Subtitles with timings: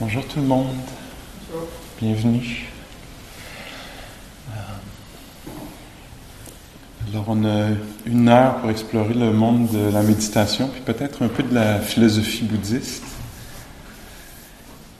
[0.00, 0.76] Bonjour tout le monde.
[2.00, 2.68] Bienvenue.
[4.48, 4.60] Euh,
[7.08, 7.70] alors on a
[8.06, 11.80] une heure pour explorer le monde de la méditation, puis peut-être un peu de la
[11.80, 13.02] philosophie bouddhiste.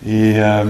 [0.05, 0.65] Et euh,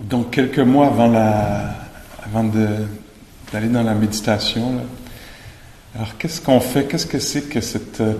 [0.00, 1.74] donc quelques mois avant, la,
[2.22, 4.78] avant d'aller dans la méditation,
[5.94, 6.84] alors qu'est-ce qu'on fait?
[6.84, 8.12] Qu'est-ce que c'est que cette euh,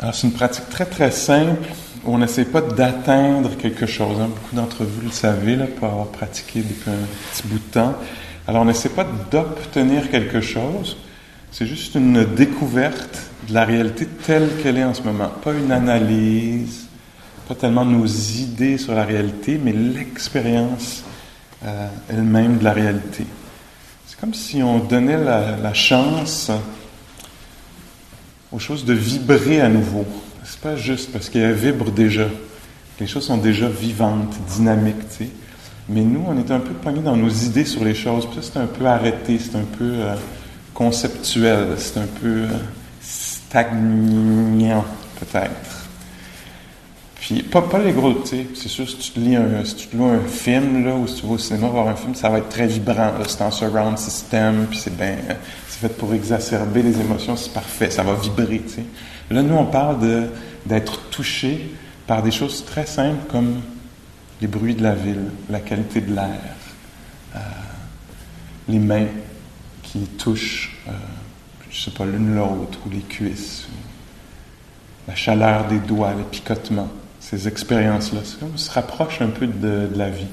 [0.00, 1.68] Alors, c'est une pratique très, très simple
[2.04, 4.18] où on n'essaie pas d'atteindre quelque chose.
[4.18, 4.28] Hein.
[4.28, 7.94] Beaucoup d'entre vous le savez, là, pour avoir pratiqué depuis un petit bout de temps.
[8.48, 10.96] Alors, on n'essaie pas d'obtenir quelque chose.
[11.50, 15.28] C'est juste une découverte de la réalité telle qu'elle est en ce moment.
[15.44, 16.86] Pas une analyse,
[17.46, 21.04] pas tellement nos idées sur la réalité, mais l'expérience
[21.66, 23.26] euh, elle-même de la réalité.
[24.06, 26.50] C'est comme si on donnait la, la chance
[28.52, 30.04] aux choses de vibrer à nouveau.
[30.44, 30.76] C'est pas?
[30.76, 32.26] Juste parce qu'elles vibrent déjà.
[32.98, 35.30] Les choses sont déjà vivantes, dynamiques, tu sais.
[35.88, 38.26] Mais nous, on est un peu pognés dans nos idées sur les choses.
[38.26, 40.14] Puis c'est un peu arrêté, c'est un peu euh,
[40.74, 42.48] conceptuel, c'est un peu euh,
[43.00, 44.84] stagnant,
[45.18, 45.79] peut-être.
[47.20, 48.46] Puis, pas, les gros, tu sais.
[48.54, 51.20] C'est sûr, si tu, te lis un, si tu lis un film, là, ou si
[51.20, 53.12] tu vas au cinéma voir un film, ça va être très vibrant.
[53.28, 55.16] C'est en surround system, puis c'est bien
[55.80, 58.60] fait pour exacerber les émotions, c'est parfait, ça va vibrer.
[58.60, 58.84] Tu sais.
[59.30, 59.98] Là, nous, on parle
[60.66, 61.74] d'être touché
[62.06, 63.62] par des choses très simples comme
[64.42, 66.40] les bruits de la ville, la qualité de l'air,
[67.34, 67.38] euh,
[68.68, 69.06] les mains
[69.82, 70.92] qui touchent, euh,
[71.70, 73.66] je sais pas, l'une l'autre, ou les cuisses,
[75.08, 76.90] la chaleur des doigts, les picotements,
[77.30, 78.20] ces expériences-là.
[78.52, 80.26] On se rapproche un peu de, la vie.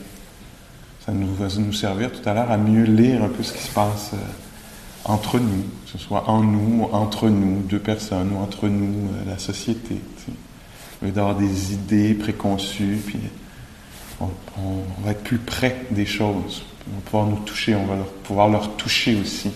[1.05, 3.61] Ça nous va nous servir tout à l'heure à mieux lire un peu ce qui
[3.61, 4.11] se passe.
[4.13, 4.17] Euh,
[5.05, 9.29] entre nous, que ce soit en nous, entre nous, deux personnes, ou entre nous, euh,
[9.29, 10.01] la société.
[11.01, 13.19] Au lieu d'avoir des idées préconçues, puis
[14.19, 14.27] on,
[15.03, 16.63] va être plus près des choses.
[16.89, 19.51] On va pouvoir nous toucher, on va pouvoir leur toucher aussi.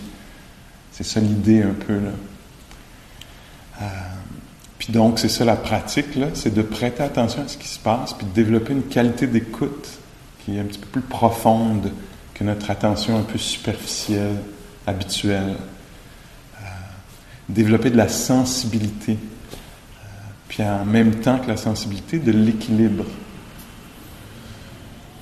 [0.92, 2.10] C'est ça l'idée un peu, là.
[3.82, 4.11] Euh,
[4.82, 7.78] puis donc, c'est ça la pratique, là, c'est de prêter attention à ce qui se
[7.78, 9.88] passe, puis de développer une qualité d'écoute
[10.40, 11.92] qui est un petit peu plus profonde
[12.34, 14.34] que notre attention un peu superficielle
[14.84, 15.54] habituel.
[16.56, 16.64] Euh,
[17.48, 19.12] développer de la sensibilité.
[19.12, 20.06] Euh,
[20.48, 23.04] puis en même temps que la sensibilité, de l'équilibre.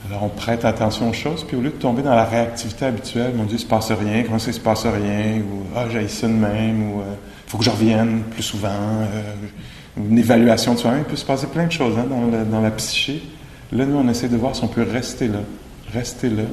[0.09, 3.35] Alors on prête attention aux choses, puis au lieu de tomber dans la réactivité habituelle,
[3.35, 6.09] mon Dieu, il se passe rien, comment ça, il se passe rien, ou ah, j'ai
[6.09, 7.15] ça de même, ou euh,
[7.51, 8.71] faut que je revienne plus souvent,
[9.97, 12.71] une évaluation de soi-même, il peut se passer plein de choses hein, dans, la, dans
[12.77, 13.23] psyché.
[13.73, 15.41] Là, nous, on essaie de voir si on peut rester là,
[15.93, 16.45] rester là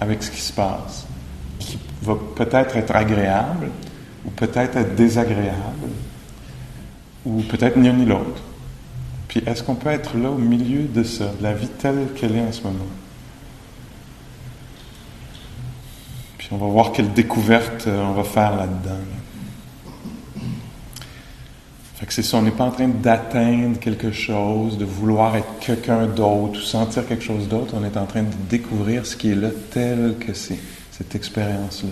[0.00, 1.06] avec ce qui se passe
[2.02, 3.70] va peut-être être agréable,
[4.26, 5.88] ou peut-être être désagréable,
[7.24, 8.42] ou peut-être ni l'un ni l'autre.
[9.28, 12.36] Puis est-ce qu'on peut être là au milieu de ça, de la vie telle qu'elle
[12.36, 12.84] est en ce moment?
[16.36, 19.00] Puis on va voir quelle découverte euh, on va faire là-dedans.
[21.94, 25.58] Fait que c'est ça, on n'est pas en train d'atteindre quelque chose, de vouloir être
[25.60, 29.30] quelqu'un d'autre ou sentir quelque chose d'autre, on est en train de découvrir ce qui
[29.30, 30.58] est là tel que c'est
[30.90, 31.90] cette expérience-là.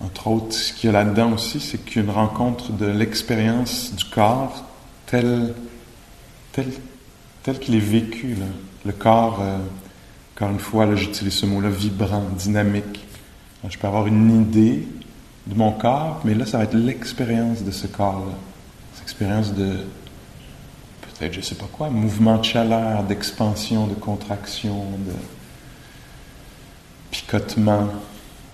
[0.00, 4.64] Entre autres, ce qu'il y a là-dedans aussi, c'est qu'une rencontre de l'expérience du corps
[5.06, 5.54] tel,
[6.50, 6.66] tel,
[7.44, 8.36] tel qu'il est vécu.
[8.84, 9.58] Le corps, euh,
[10.34, 13.04] encore une fois, là, j'utilise ce mot-là, vibrant, dynamique.
[13.68, 14.88] je peux avoir une idée
[15.46, 18.34] de mon corps, mais là, ça va être l'expérience de ce corps-là.
[18.94, 19.78] Cette expérience de,
[21.00, 25.14] peut-être, je ne sais pas quoi, mouvement de chaleur, d'expansion, de contraction, de
[27.10, 27.88] picotement,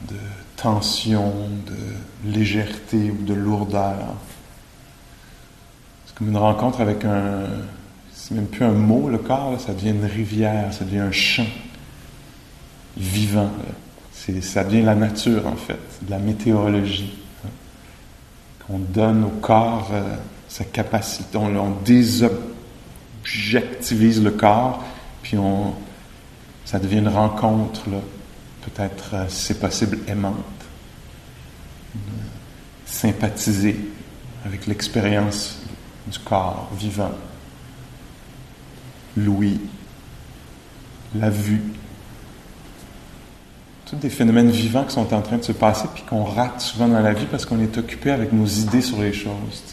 [0.09, 0.17] de
[0.57, 1.33] tension,
[1.67, 4.15] de légèreté ou de lourdeur.
[6.07, 7.45] C'est comme une rencontre avec un.
[8.13, 11.47] C'est même plus un mot, le corps, ça devient une rivière, ça devient un champ
[12.97, 13.51] vivant.
[14.41, 17.19] Ça devient la nature, en fait, de la météorologie.
[17.45, 17.49] Hein.
[18.67, 20.17] Qu'on donne au corps euh,
[20.49, 24.85] sa capacité, on, on désobjectivise le corps,
[25.23, 25.73] puis on,
[26.65, 27.83] ça devient une rencontre
[28.63, 30.37] peut-être, euh, si c'est possible, aimante.
[32.85, 33.79] Sympathiser
[34.45, 35.59] avec l'expérience
[36.07, 37.13] du corps vivant.
[39.17, 39.61] L'ouïe,
[41.15, 41.63] la vue.
[43.89, 46.89] Tous des phénomènes vivants qui sont en train de se passer puis qu'on rate souvent
[46.89, 49.65] dans la vie parce qu'on est occupé avec nos idées sur les choses.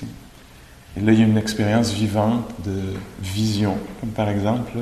[0.96, 2.82] Et là, il y a une expérience vivante de
[3.22, 4.78] vision, comme par exemple,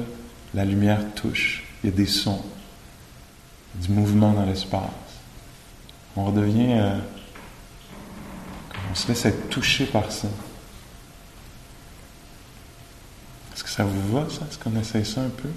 [0.53, 2.43] la lumière touche, il y a des sons,
[3.73, 4.81] du mouvement dans l'espace.
[6.15, 6.99] On redevient, euh,
[8.91, 10.27] on se laisse être touché par ça?
[13.55, 14.45] Est-ce que ça vous va, ça?
[14.47, 15.49] Est-ce qu'on essaye ça un peu?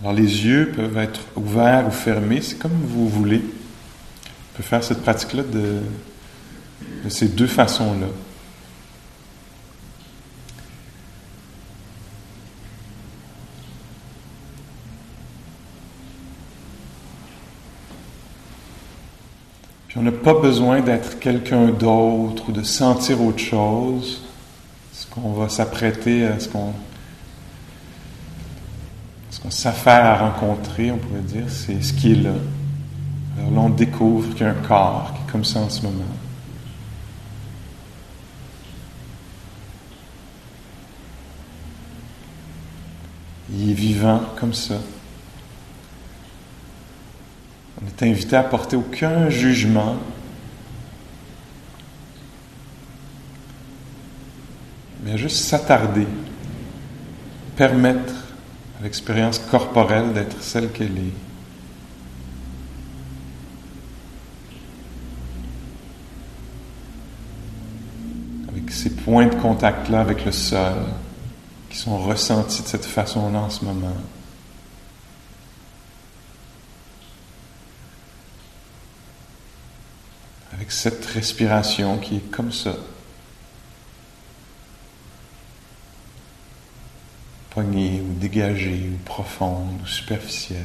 [0.00, 3.42] Alors les yeux peuvent être ouverts ou fermés, c'est comme vous voulez.
[3.42, 5.80] On peut faire cette pratique-là de,
[7.08, 8.06] ces deux façons-là.
[19.88, 24.22] Puis on n'a pas besoin d'être quelqu'un d'autre ou de sentir autre chose.
[24.92, 26.72] Ce qu'on va s'apprêter à ce qu'on
[29.44, 32.32] qu'on s'affaire à rencontrer, on pourrait dire, c'est ce qui est là.
[33.36, 35.82] Alors là, on découvre qu'il y a un corps qui est comme ça en ce
[35.82, 36.02] moment.
[43.52, 44.76] Il est vivant comme ça.
[47.82, 49.96] On est invité à porter aucun jugement.
[55.02, 56.06] Mais à juste s'attarder,
[57.56, 58.23] permettre
[58.84, 61.14] l'expérience corporelle d'être celle qu'elle est.
[68.50, 70.74] Avec ces points de contact-là avec le sol
[71.70, 73.96] qui sont ressentis de cette façon-là en ce moment.
[80.52, 82.76] avec cette respiration qui est comme ça.
[87.54, 90.58] Poignée ou dégagée ou profonde ou superficielle.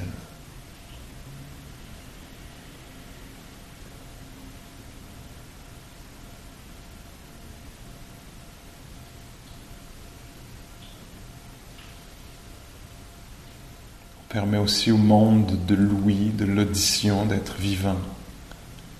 [14.30, 17.98] Permet aussi au monde de l'ouïe, de l'audition d'être vivant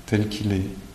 [0.06, 0.89] tel qu'il est.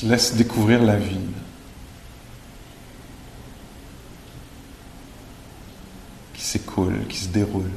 [0.00, 1.18] se laisse découvrir la vie.
[6.32, 7.70] qui s'écoule, qui se déroule.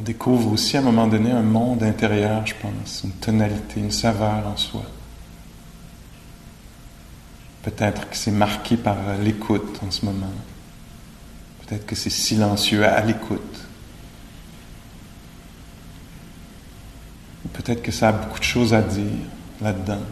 [0.00, 3.90] On découvre aussi à un moment donné un monde intérieur, je pense, une tonalité, une
[3.90, 4.82] saveur en soi.
[7.62, 10.30] Peut-être que c'est marqué par l'écoute en ce moment.
[11.64, 13.66] Peut-être que c'est silencieux à l'écoute.
[17.54, 19.06] Peut-être que ça a beaucoup de choses à dire
[19.62, 20.02] là-dedans.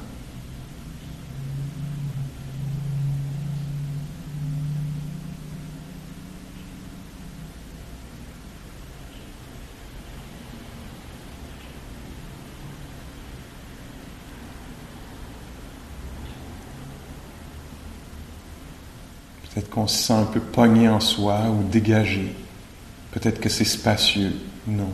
[19.88, 22.34] Qu'on se sent un peu pogné en soi ou dégagé.
[23.10, 24.34] Peut-être que c'est spacieux.
[24.66, 24.92] Non.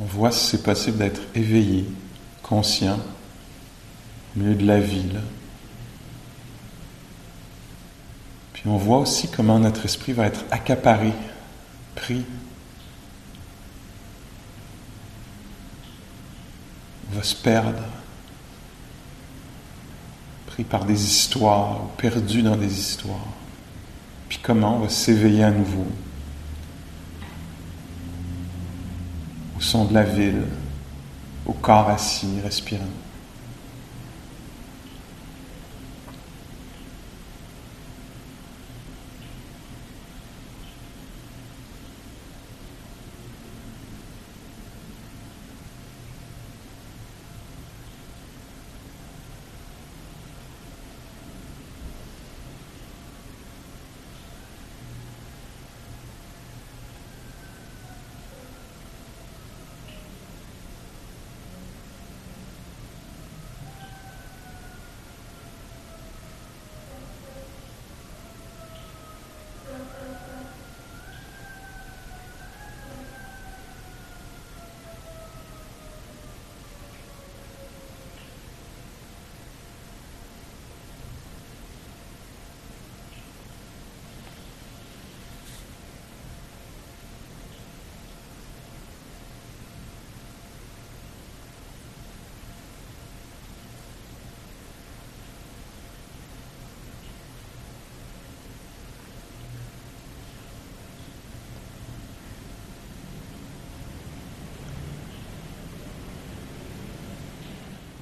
[0.00, 1.84] On voit si c'est possible d'être éveillé,
[2.42, 2.98] conscient,
[4.34, 5.10] au milieu de la vie.
[5.12, 5.20] Là.
[8.54, 11.12] Puis on voit aussi comment notre esprit va être accaparé,
[11.94, 12.24] pris.
[17.10, 17.82] On va se perdre,
[20.46, 23.28] pris par des histoires, perdu dans des histoires.
[24.28, 25.86] Puis comment on va s'éveiller à nouveau?
[29.78, 30.42] De la ville,
[31.46, 32.82] au corps assis, respirant.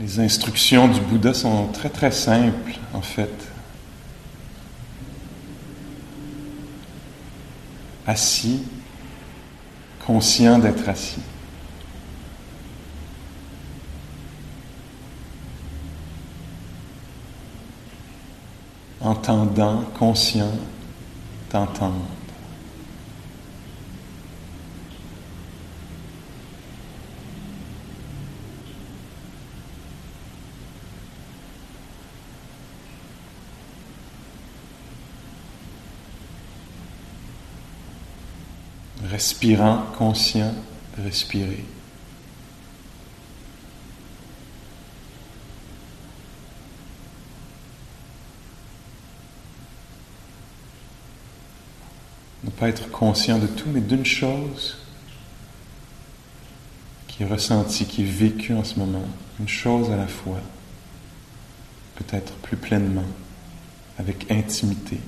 [0.00, 3.32] Les instructions du Bouddha sont très très simples en fait.
[8.06, 8.62] Assis,
[10.06, 11.20] conscient d'être assis.
[19.00, 20.52] Entendant, conscient
[21.50, 22.17] d'entendre.
[39.18, 40.54] Respirant, conscient
[40.96, 41.64] respirer.
[52.44, 54.76] Ne pas être conscient de tout, mais d'une chose
[57.08, 59.02] qui est ressentie, qui est vécue en ce moment,
[59.40, 60.40] une chose à la fois,
[61.96, 63.02] peut-être plus pleinement,
[63.98, 65.00] avec intimité.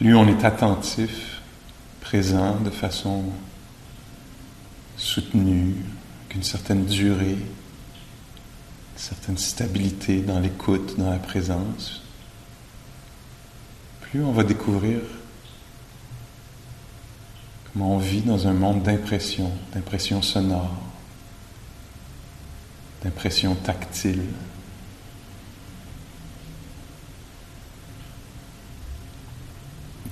[0.00, 1.42] Plus on est attentif,
[2.00, 3.22] présent de façon
[4.96, 5.74] soutenue,
[6.30, 12.00] qu'une certaine durée, une certaine stabilité dans l'écoute, dans la présence,
[14.00, 15.00] plus on va découvrir
[17.70, 20.80] comment on vit dans un monde d'impression, d'impression sonore,
[23.04, 24.22] d'impression tactile.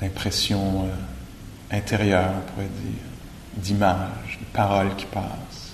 [0.00, 3.02] D'impression euh, intérieure, on pourrait dire,
[3.56, 5.68] d'images, de paroles qui passent.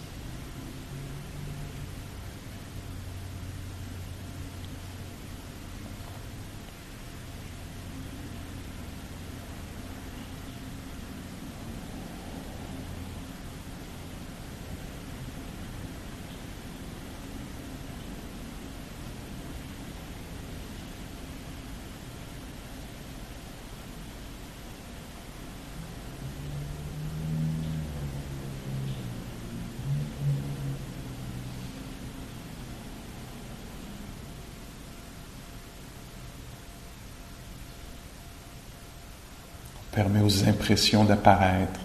[39.94, 41.80] permet impressions d'apparaître,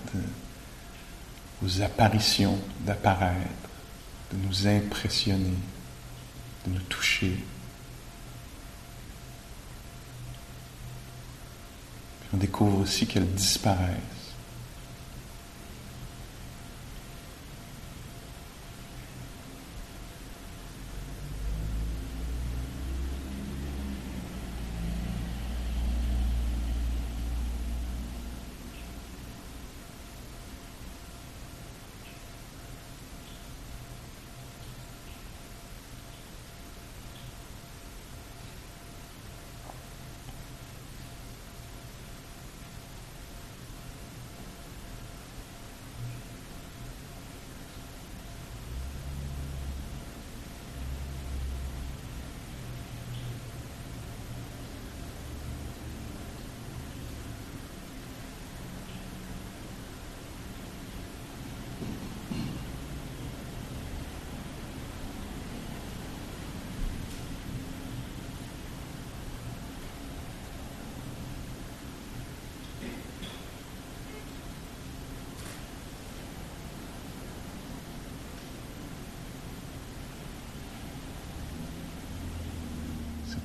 [1.64, 3.70] aux apparitions d'apparaître,
[4.34, 5.58] de nous impressionner,
[6.66, 7.38] de nous toucher.
[12.34, 14.19] On découvre aussi qu'elles disparaissent.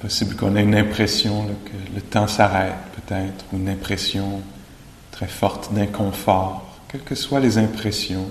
[0.05, 4.43] Possible qu'on ait une impression que le temps s'arrête peut-être, ou une impression
[5.11, 8.27] très forte d'inconfort, quelles que soient les impressions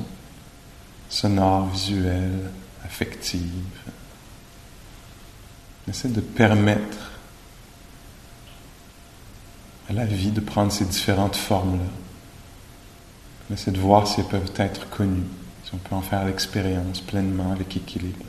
[1.10, 2.52] sonores, visuelles,
[2.86, 3.50] affectives.
[5.90, 7.12] Essaie de permettre
[9.90, 11.90] à la vie de prendre ces différentes formes-là.
[13.50, 15.26] On essaie de voir si elles peuvent être connues,
[15.64, 18.26] si on peut en faire l'expérience pleinement avec équilibre.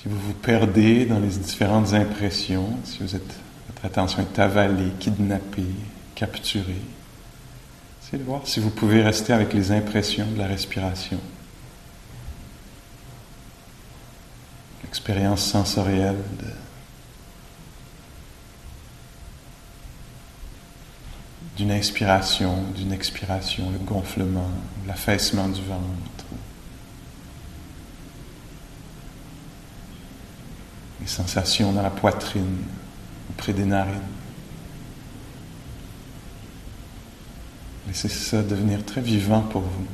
[0.00, 5.74] Si vous vous perdez dans les différentes impressions, si votre attention est avalée, kidnappée,
[6.14, 6.82] capturée,
[8.02, 11.20] essayez de voir si vous pouvez rester avec les impressions de la respiration.
[14.82, 16.16] L'expérience sensorielle
[21.58, 24.48] d'une inspiration, d'une expiration, le gonflement,
[24.86, 26.24] l'affaissement du ventre.
[31.18, 32.58] Sensations dans la poitrine,
[33.36, 33.94] près des narines.
[37.88, 39.86] Laissez ça devenir très vivant pour vous.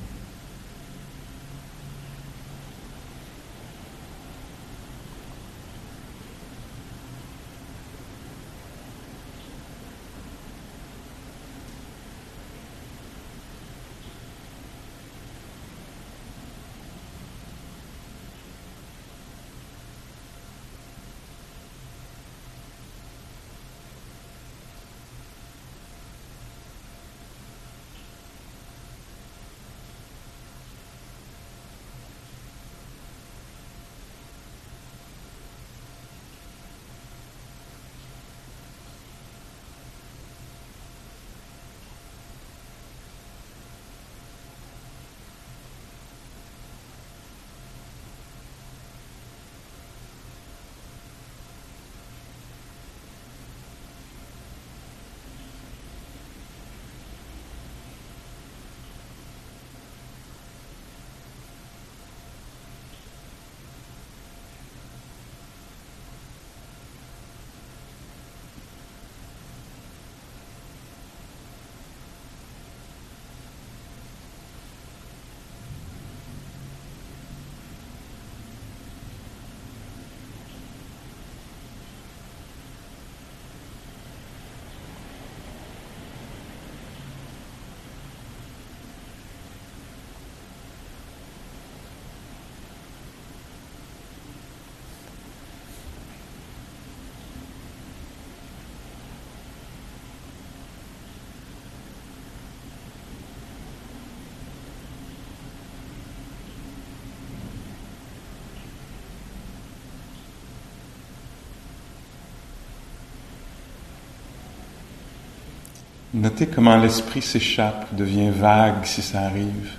[116.14, 119.72] Notez comment l'esprit s'échappe, devient vague si ça arrive,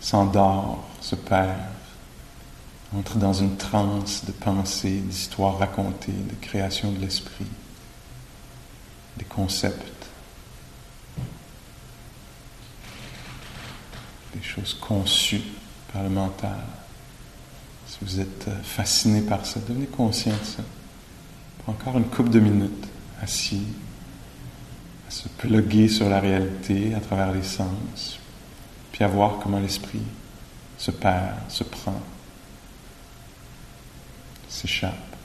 [0.00, 1.60] s'endort, se perd,
[2.92, 7.46] entre dans une transe de pensée, d'histoires racontées, de création de l'esprit,
[9.16, 10.06] des concepts,
[14.34, 15.44] des choses conçues
[15.92, 16.58] par le mental.
[17.86, 20.64] Si vous êtes fasciné par ça, devenez conscient de ça.
[21.68, 22.88] Encore une couple de minutes,
[23.22, 23.62] assis,
[25.46, 28.18] pluguer sur la réalité à travers les sens,
[28.90, 30.02] puis à voir comment l'esprit
[30.76, 32.00] se perd, se prend,
[34.48, 35.15] s'échappe.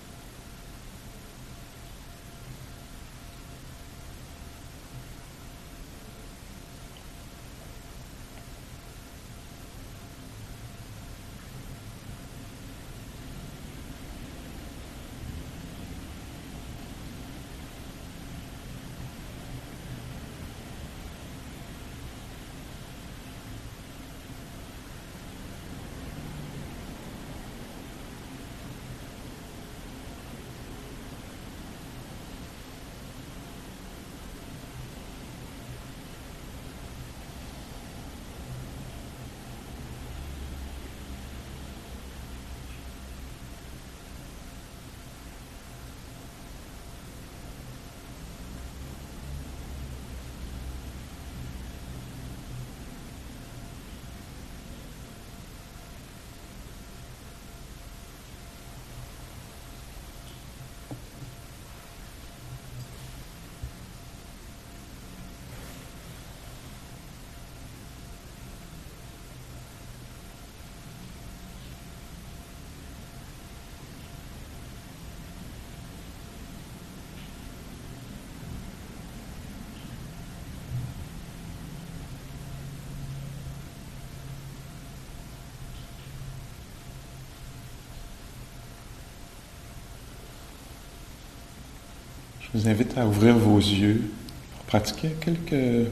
[92.53, 94.11] Je vous invite à ouvrir vos yeux
[94.55, 95.87] pour pratiquer quelques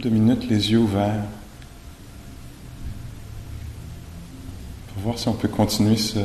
[0.00, 1.24] de minutes les yeux ouverts.
[4.88, 6.18] Pour voir si on peut continuer ce,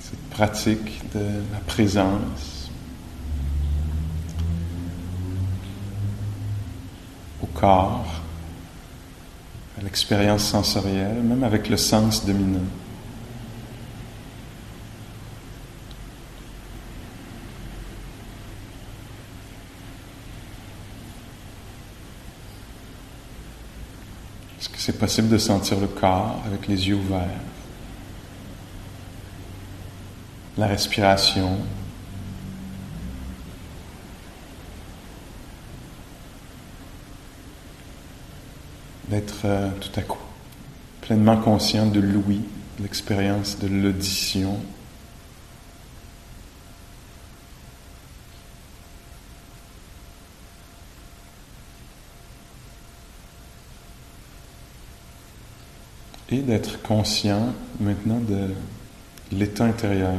[0.00, 1.20] cette pratique de
[1.52, 2.70] la présence
[7.42, 8.20] au corps,
[9.78, 12.60] à l'expérience sensorielle, même avec le sens dominant.
[24.90, 27.28] C'est possible de sentir le corps avec les yeux ouverts.
[30.58, 31.58] La respiration.
[39.08, 40.18] D'être euh, tout à coup
[41.02, 42.42] pleinement conscient de l'ouïe,
[42.80, 44.58] l'expérience de l'audition.
[56.30, 58.50] Et d'être conscient maintenant de
[59.32, 60.14] l'état intérieur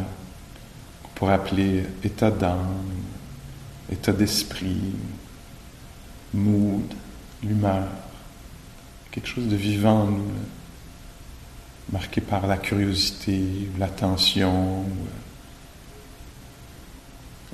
[1.03, 2.81] qu'on pourrait appeler état d'âme,
[3.91, 4.93] état d'esprit,
[6.33, 6.93] mood,
[7.43, 7.87] l'humeur,
[9.11, 10.31] quelque chose de vivant en nous,
[11.91, 14.85] marqué par la curiosité, l'attention,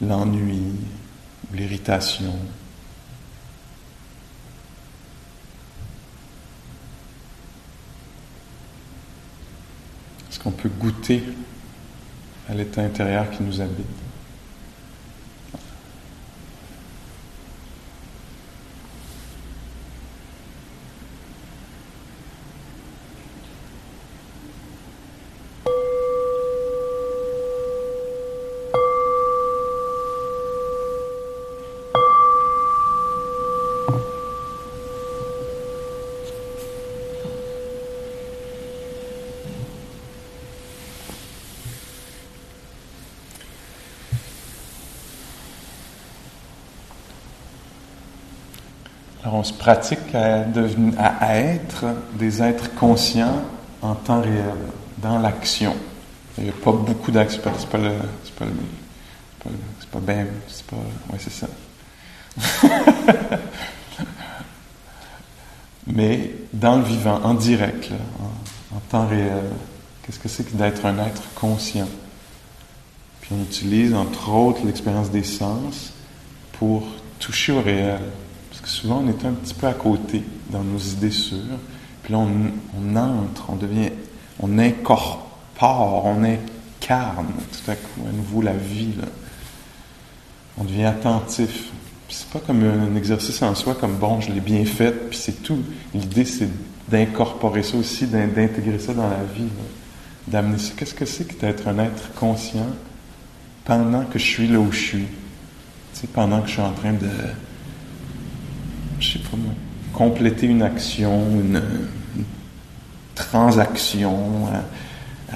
[0.02, 0.76] l'ennui,
[1.54, 2.34] l'irritation.
[10.48, 11.22] Qu'on peut goûter
[12.50, 13.86] à l'état intérieur qui nous habite
[49.68, 53.42] pratique à, être des êtres conscients
[53.82, 54.56] en temps réel,
[55.00, 55.76] dans l'action.
[56.38, 57.92] Il n'y a pas beaucoup d'action, c'est pas le.
[58.24, 58.46] C'est pas,
[59.82, 60.26] c'est pas, bien.
[60.48, 60.78] C'est pas.
[61.12, 61.48] Ouais, c'est ça.
[65.88, 67.92] Mais dans le vivant, en direct,
[68.74, 69.52] en, temps réel,
[70.02, 71.90] qu'est-ce que c'est que d'être un être conscient?
[73.20, 75.92] Puis on utilise entre autres l'expérience des sens
[76.54, 76.88] pour
[77.20, 78.00] toucher au réel,
[78.68, 81.38] souvent, on est un petit peu à côté dans nos idées sûres.
[82.04, 83.90] Puis là, on, entre, on devient,
[84.40, 88.94] on incorpore, on incarne tout à coup à nouveau la vie.
[90.58, 91.70] On devient attentif.
[92.08, 95.18] Puis c'est pas comme un exercice en soi, comme bon, je l'ai bien fait, puis
[95.18, 95.60] c'est tout.
[95.94, 96.48] L'idée, c'est
[96.88, 99.50] d'incorporer ça aussi, d'intégrer ça dans la vie,
[100.28, 100.72] d'amener ça.
[100.78, 102.68] Qu'est-ce que c'est que d'être un être conscient
[103.66, 105.08] pendant que je suis là où je suis?
[105.94, 107.10] Tu sais, pendant que je suis en train de,
[109.00, 109.54] je sais pas moi,
[109.94, 111.62] compléter une action, une,
[113.16, 115.36] transaction, euh, euh,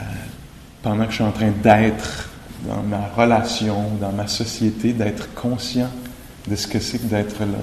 [0.84, 2.30] pendant que je suis en train d'être
[2.67, 5.89] dans ma relation, dans ma société, d'être conscient
[6.47, 7.58] de ce que c'est que d'être là,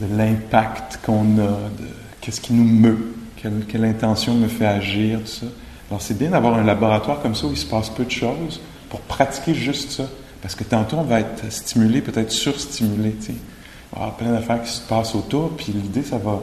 [0.00, 1.88] de l'impact qu'on a, de
[2.20, 5.46] qu'est-ce qui nous meut, quelle, intention me fait agir, tout ça.
[5.90, 8.60] Alors c'est bien d'avoir un laboratoire comme ça où il se passe peu de choses
[8.88, 10.08] pour pratiquer juste ça.
[10.42, 13.14] Parce que tantôt, on va être stimulé, peut-être surstimulé.
[13.24, 13.32] Tu.
[13.96, 16.40] Avoir plein d'affaires qui se passent autour, puis l'idée, ça va,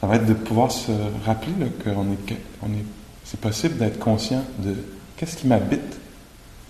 [0.00, 0.92] ça va être de pouvoir se
[1.24, 2.84] rappeler qu'on est, on est,
[3.24, 4.74] c'est possible d'être conscient de
[5.16, 5.80] qu'est-ce qui m'habite.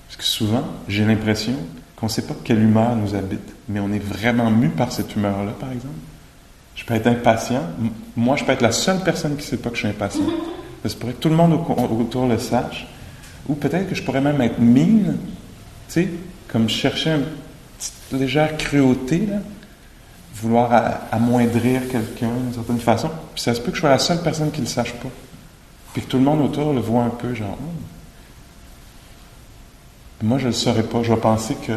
[0.07, 1.55] Parce que souvent, j'ai l'impression
[1.97, 5.17] qu'on ne sait pas quelle humeur nous habite, mais on est vraiment mu par cette
[5.17, 5.95] humeur-là, par exemple.
[6.77, 7.63] Je peux être impatient.
[8.17, 10.27] Moi, je peux être la seule personne qui ne sait pas que je suis impatient.
[10.87, 12.87] Ça pourrait que tout le monde autour le sache.
[13.49, 15.17] Ou peut-être que je pourrais même être mine,
[15.89, 16.09] tu sais,
[16.49, 17.25] comme chercher une
[17.79, 19.39] petite légère cruauté, là,
[20.45, 23.11] vouloir amoindrir quelqu'un d'une certaine façon.
[23.35, 25.09] Puis ça se peut que je sois la seule personne qui ne le sache pas.
[25.93, 27.57] Puis que tout le monde autour le voit un peu, genre,
[30.21, 31.03] hmm, moi, je ne le saurais pas.
[31.03, 31.73] Je vais penser que,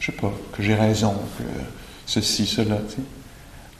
[0.00, 1.44] je sais pas, que j'ai raison, que
[2.06, 2.78] ceci, cela.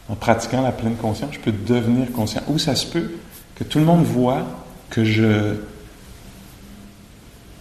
[0.08, 2.42] En pratiquant la pleine conscience, je peux devenir conscient.
[2.48, 3.12] Ou ça se peut
[3.54, 4.44] que tout le monde voit
[4.90, 5.56] que je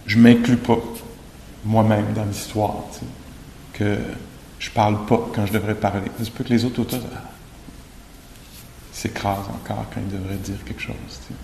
[0.06, 0.78] je m'inclus pas
[1.64, 2.74] moi-même dans l'histoire,
[3.72, 3.96] que
[4.64, 6.10] je parle pas quand je devrais parler.
[6.18, 7.28] Ça se peut que les autres auteurs ah,
[8.92, 10.96] s'écrasent encore quand ils devraient dire quelque chose.
[11.06, 11.34] Tu sais.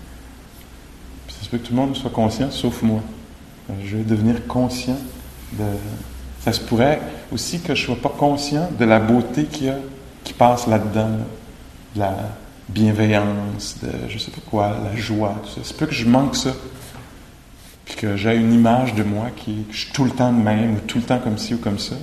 [1.27, 3.01] Puis ça se peut que tout le monde soit conscient, sauf moi.
[3.85, 4.97] Je vais devenir conscient
[5.53, 5.65] de.
[6.39, 6.99] Ça se pourrait
[7.31, 9.75] aussi que je ne sois pas conscient de la beauté qui, a,
[10.23, 11.19] qui passe là-dedans,
[11.95, 12.15] de la
[12.69, 15.61] bienveillance, de je sais pas quoi, la joie, tout ça.
[15.63, 16.53] C'est peut que je manque ça.
[17.85, 20.73] Puis que j'ai une image de moi qui je suis tout le temps de même,
[20.73, 21.95] ou tout le temps comme ci ou comme ça.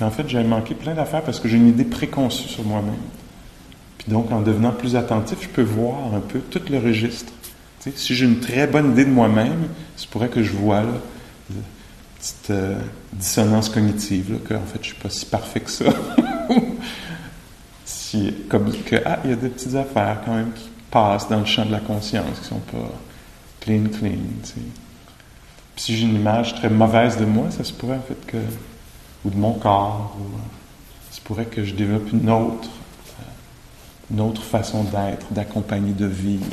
[0.00, 2.94] Puis en fait, j'ai manqué plein d'affaires parce que j'ai une idée préconçue sur moi-même.
[3.98, 7.30] Puis donc, en devenant plus attentif, je peux voir un peu tout le registre
[7.94, 10.92] si j'ai une très bonne idée de moi-même, c'est pourrait que je vois là,
[11.50, 11.62] une
[12.18, 12.78] petite euh,
[13.12, 15.86] dissonance cognitive, que en fait je suis pas si parfait que ça.
[17.84, 21.40] si, comme que ah, il y a des petites affaires quand même qui passent dans
[21.40, 22.92] le champ de la conscience, qui sont pas
[23.60, 24.18] clean, clean.
[24.44, 24.62] Puis
[25.76, 28.36] si j'ai une image très mauvaise de moi, ça se pourrait en fait que
[29.24, 30.38] ou de mon corps, ou
[31.10, 32.68] ça se pourrait que je développe une autre,
[33.20, 36.46] euh, une autre façon d'être, d'accompagner, de vivre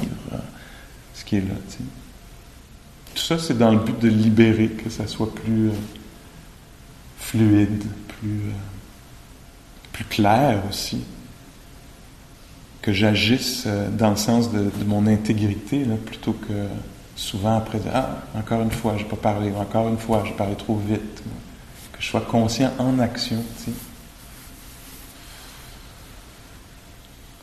[1.14, 1.56] ce qui est là.
[3.18, 5.74] Tout ça, c'est dans le but de libérer, que ça soit plus euh,
[7.18, 8.54] fluide, plus, euh,
[9.92, 11.04] plus clair aussi.
[12.84, 16.68] Que j'agisse euh, dans le sens de, mon intégrité, là, plutôt que
[17.16, 20.54] souvent après Ah, encore une fois, je n'ai pas parlé, encore une fois, j'ai parlé
[20.54, 21.24] trop vite.
[21.98, 23.44] Que je sois conscient en action.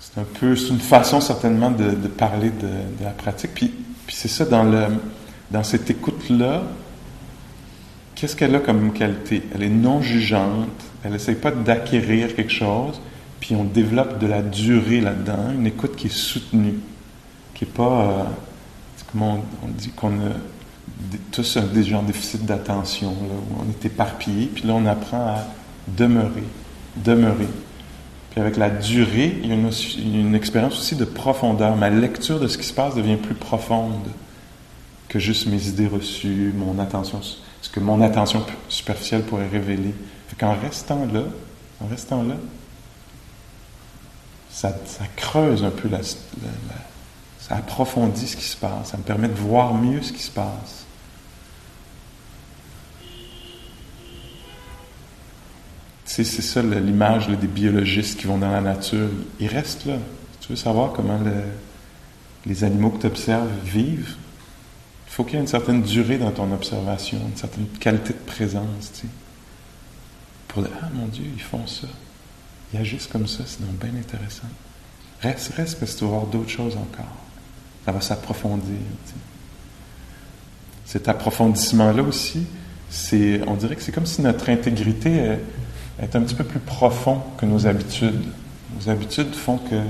[0.00, 3.50] C'est un peu, une façon certainement de, parler de, la pratique.
[3.54, 3.72] Puis,
[4.10, 4.86] c'est ça, dans, le,
[5.50, 6.62] dans cette écoute-là,
[8.14, 9.42] qu'est-ce qu'elle a comme qualité?
[9.54, 10.68] Elle est non jugeante,
[11.04, 13.00] elle n'essaye pas d'acquérir quelque chose,
[13.40, 16.78] puis on développe de la durée là-dedans, une écoute qui est soutenue,
[17.54, 18.24] qui n'est pas, euh,
[19.12, 20.12] comme on, dit qu'on
[21.32, 25.44] tous un, des gens déficit d'attention, où on est éparpillé, puis là on apprend à
[25.88, 26.44] demeurer,
[26.96, 27.48] demeurer.
[28.30, 31.76] Puis avec la durée, il y a une, expérience aussi de profondeur.
[31.76, 34.08] Ma lecture de ce qui se passe devient plus profonde
[35.08, 37.20] que juste mes idées reçues, mon attention,
[37.62, 39.94] ce que mon attention superficielle pourrait révéler.
[40.36, 41.22] Qu'en restant là,
[41.80, 42.34] en restant là,
[44.50, 44.72] ça,
[45.14, 45.88] creuse un peu
[47.38, 50.30] ça approfondit ce qui se passe, ça me permet de voir mieux ce qui se
[50.30, 50.83] passe.
[56.22, 59.08] C'est ça l'image des biologistes qui vont dans la nature.
[59.40, 59.96] Ils restent là.
[60.40, 61.18] Tu veux savoir comment
[62.46, 64.14] les animaux que tu observes vivent?
[65.08, 68.18] Il faut qu'il y ait une certaine durée dans ton observation, une certaine qualité de
[68.26, 68.92] présence.
[68.92, 69.06] Tu sais,
[70.46, 71.88] pour dire, ah mon Dieu, ils font ça.
[72.72, 74.48] Ils agissent comme ça, c'est donc bien intéressant.
[75.20, 77.12] Reste, reste, parce que tu vas voir d'autres choses encore.
[77.84, 78.76] Ça va s'approfondir.
[80.84, 82.46] Cet approfondissement-là aussi,
[82.90, 85.38] c'est, on dirait que c'est comme si notre intégrité
[86.00, 88.24] est un petit peu plus profond que nos habitudes.
[88.76, 89.80] Nos habitudes font que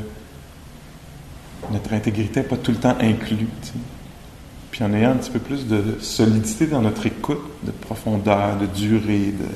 [1.73, 3.49] notre intégrité n'est pas tout le temps inclue.
[4.71, 8.67] Puis en ayant un petit peu plus de solidité dans notre écoute, de profondeur, de
[8.67, 9.47] durée, de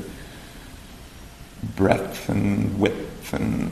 [1.76, 2.94] breadth and width,
[3.34, 3.68] and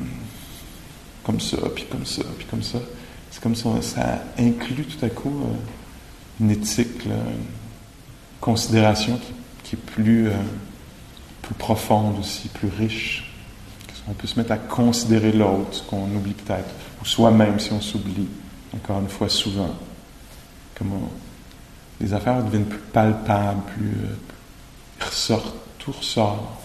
[1.27, 2.79] comme ça, puis comme ça, puis comme ça.
[3.31, 5.55] C'est comme ça, ça inclut tout à coup euh,
[6.41, 7.13] une éthique, une
[8.41, 9.19] considération
[9.65, 10.33] qui, est plus, euh,
[11.47, 13.33] plus profonde aussi, plus riche.
[14.09, 16.69] On peut se mettre à considérer l'autre, qu'on oublie peut-être,
[17.01, 18.29] ou soi-même si on s'oublie,
[18.75, 19.75] encore une fois souvent.
[20.77, 21.09] Comment
[22.01, 26.61] les affaires deviennent plus palpables, plus euh, ressortent, tout ressort.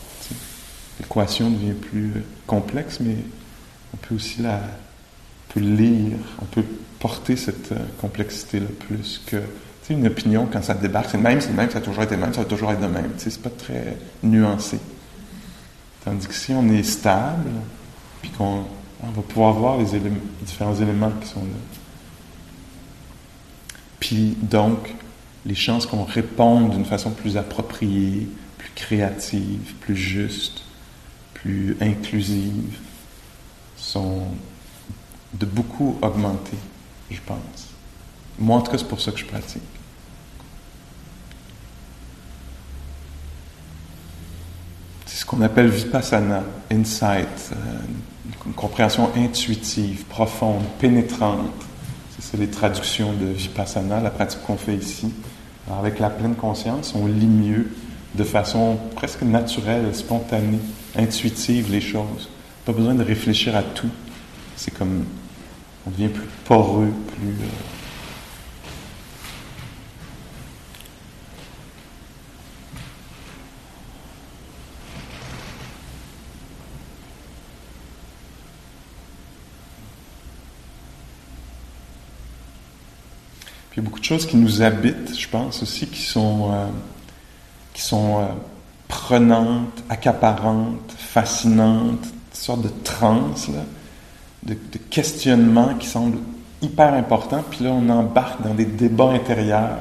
[0.99, 2.13] L'équation devient plus
[2.47, 3.17] complexe, mais
[3.93, 4.59] on peut aussi la
[5.49, 6.63] peut lire, on peut
[6.99, 9.37] porter cette euh, complexité-là plus que
[9.89, 12.15] une opinion quand ça débarque, c'est le même, c'est le même, ça a toujours été
[12.15, 13.11] le même, ça va toujours être le même.
[13.17, 14.79] C'est pas très nuancé.
[16.03, 17.49] Tandis que si on est stable,
[18.21, 18.63] puis qu'on
[19.01, 19.85] va pouvoir voir les,
[20.41, 21.59] différents éléments qui sont là.
[23.99, 24.93] Puis donc,
[25.45, 30.63] les chances qu'on réponde d'une façon plus appropriée, plus créative, plus juste,
[31.33, 32.79] plus inclusive,
[33.77, 34.23] sont
[35.33, 36.57] de beaucoup augmenter,
[37.09, 37.70] je pense.
[38.41, 39.61] Moi, en c'est pour ça que je pratique.
[45.05, 47.55] C'est ce qu'on appelle vipassana, insight, euh,
[48.47, 51.51] une compréhension intuitive, profonde, pénétrante.
[52.19, 55.13] C'est les traductions de vipassana, la pratique qu'on fait ici.
[55.71, 57.71] avec la pleine conscience, on lit mieux
[58.15, 60.59] de façon presque naturelle, spontanée,
[60.97, 62.29] intuitive les choses.
[62.65, 63.89] Pas besoin de réfléchir à tout.
[64.55, 65.05] C'est comme
[65.85, 67.29] on devient plus poreux, plus.
[67.29, 67.80] Euh,
[83.71, 86.51] Puis il y a beaucoup de choses qui nous habitent, je pense aussi, qui sont,
[86.51, 86.67] euh,
[87.73, 88.25] qui sont euh,
[88.87, 93.63] prenantes, accaparantes, fascinantes, une sorte de transe, là
[94.43, 94.55] de,
[94.89, 96.19] questionnements qui semblent
[96.61, 99.79] hyper importants, puis là, on embarque dans des débats intérieurs,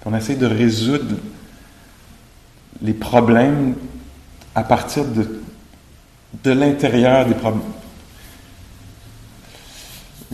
[0.00, 1.16] puis on essaie de résoudre
[2.80, 3.74] les problèmes
[4.54, 5.40] à partir de,
[6.42, 7.62] de l'intérieur des problèmes.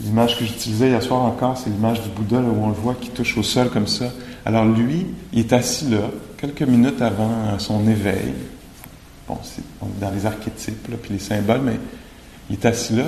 [0.05, 3.11] L'image que j'utilisais hier soir encore, c'est l'image du Bouddha où on le voit qui
[3.11, 4.07] touche au sol comme ça.
[4.45, 8.33] Alors lui, il est assis là, quelques minutes avant son éveil.
[9.27, 9.63] Bon, c'est
[10.01, 11.79] dans les archétypes, là, puis les symboles, mais
[12.49, 13.05] il est assis là,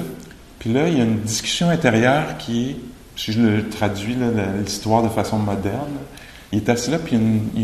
[0.58, 2.76] puis là, il y a une discussion intérieure qui est,
[3.16, 4.14] si je le traduis,
[4.62, 5.88] l'histoire de façon moderne,
[6.52, 7.16] il est assis là, puis
[7.56, 7.62] il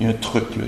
[0.00, 0.56] y a, un truc.
[0.56, 0.64] Là.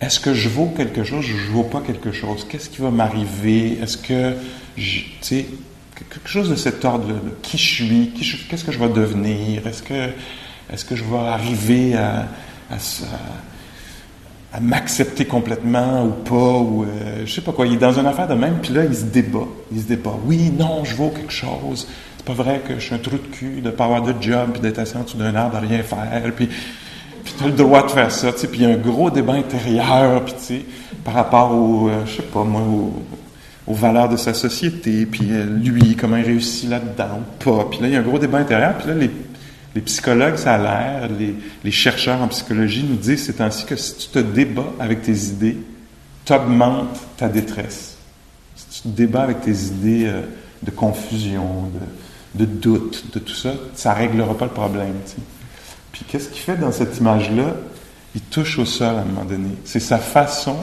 [0.00, 2.46] Est-ce que je vaux quelque chose, je ne vaux pas quelque chose?
[2.48, 3.78] Qu'est-ce qui va m'arriver?
[3.82, 4.34] Est-ce que,
[4.76, 5.46] tu sais,
[6.04, 7.14] quelque chose de cet ordre-là.
[7.42, 8.12] Qui je suis?
[8.48, 9.66] Qu'est-ce que je vais devenir?
[9.66, 10.10] Est-ce que,
[10.72, 12.26] est-ce que je vais arriver à,
[12.70, 17.66] à, m'accepter complètement ou pas, ou euh, je sais pas quoi.
[17.66, 19.46] Il est dans une affaire de même, puis là, il se débat.
[19.72, 20.14] Il se débat.
[20.24, 21.86] Oui, non, je vaux quelque chose.
[22.16, 24.50] C'est pas vrai que je suis un trou de cul de pas avoir de job,
[24.52, 26.48] puis d'être assis en dessous d'un arbre à rien faire, puis,
[27.24, 28.48] puis tu as le droit de faire ça, tu sais.
[28.48, 30.64] Puis il y a un gros débat intérieur, puis tu sais,
[31.04, 32.62] par rapport au, euh, je sais pas moi,
[33.68, 37.68] aux valeurs de sa société, puis euh, lui, comment il réussit là-dedans pas.
[37.70, 40.58] Puis là, il y a un gros débat intérieur, puis là, les psychologues, ça a
[40.58, 41.08] l'air,
[41.62, 45.12] les, chercheurs en psychologie nous disent c'est ainsi que si tu te débats avec tes
[45.12, 45.58] idées,
[46.24, 47.98] tu augmentes ta détresse.
[48.56, 50.22] Si tu te débats avec tes idées euh,
[50.62, 51.70] de confusion,
[52.34, 54.94] de, doute, de tout ça, ça ne réglera pas le problème.
[55.92, 57.54] Puis qu'est-ce qu'il fait dans cette image-là?
[58.14, 59.50] Il touche au sol à un moment donné.
[59.64, 60.56] C'est sa façon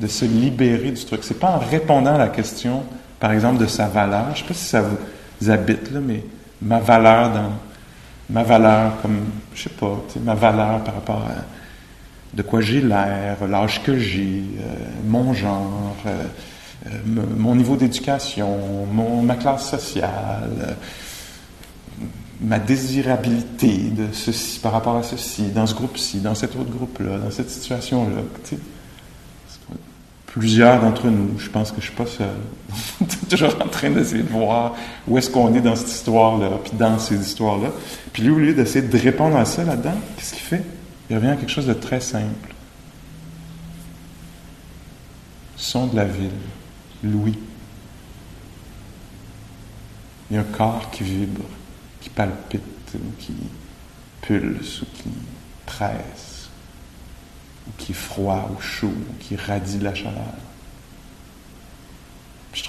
[0.00, 1.20] de se libérer du truc.
[1.22, 2.82] C'est pas en répondant à la question,
[3.18, 4.34] par exemple, de sa valeur.
[4.34, 6.24] Je sais pas si ça vous habite, là, mais
[6.62, 7.52] ma valeur dans
[8.30, 9.18] ma valeur comme,
[9.54, 14.44] je sais pas, ma valeur par rapport à de quoi j'ai l'air, l'âge que j'ai,
[14.60, 14.74] euh,
[15.04, 16.24] mon genre, euh,
[16.86, 16.90] euh,
[17.36, 18.86] mon niveau d'éducation,
[19.24, 20.76] ma classe sociale,
[22.40, 27.18] ma désirabilité de ceci par rapport à ceci, dans ce groupe-ci, dans cet autre groupe-là,
[27.18, 28.22] dans cette situation-là
[30.30, 31.38] plusieurs d'entre nous.
[31.38, 32.36] Je pense que je suis pas seul.
[33.28, 34.74] toujours en train d'essayer de voir
[35.06, 37.70] où est-ce qu'on est dans cette histoire-là, puis dans ces histoires-là.
[38.12, 40.64] Puis lui, au lieu d'essayer de répondre à ça là-dedans, qu'est-ce qu'il fait?
[41.08, 42.54] Il revient à quelque chose de très simple.
[45.56, 46.30] Son de la ville,
[47.02, 47.38] Louis.
[50.30, 51.42] Il y a un corps qui vibre,
[52.00, 52.62] qui palpite,
[53.18, 53.34] qui
[54.22, 55.10] pulse, ou qui
[55.66, 56.39] presse
[57.78, 60.34] qui est froid ou chaud, qui radie la chaleur.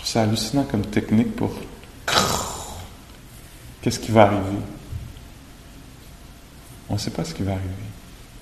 [0.03, 1.51] ça hallucinant comme technique pour.
[3.81, 4.59] Qu'est-ce qui va arriver?
[6.89, 7.69] On ne sait pas ce qui va arriver,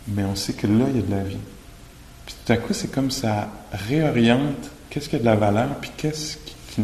[0.07, 1.37] mais on sait que là, il y a de la vie.
[2.25, 5.91] Puis tout à coup, c'est comme ça réoriente qu'est-ce qui a de la valeur, puis
[5.95, 6.81] qu'est-ce qui,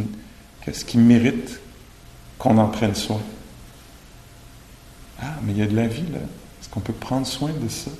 [0.63, 1.59] qu'est-ce qui mérite
[2.37, 3.21] qu'on en prenne soin.
[5.21, 6.19] Ah, mais il y a de la vie là.
[6.19, 7.91] Est-ce qu'on peut prendre soin de ça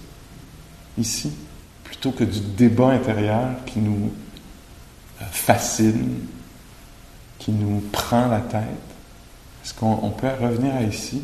[0.97, 1.31] ici,
[1.85, 4.11] plutôt que du débat intérieur qui nous
[5.21, 6.19] euh, fascine,
[7.39, 8.61] qui nous prend la tête?
[9.63, 11.21] Est-ce qu'on peut revenir à ici,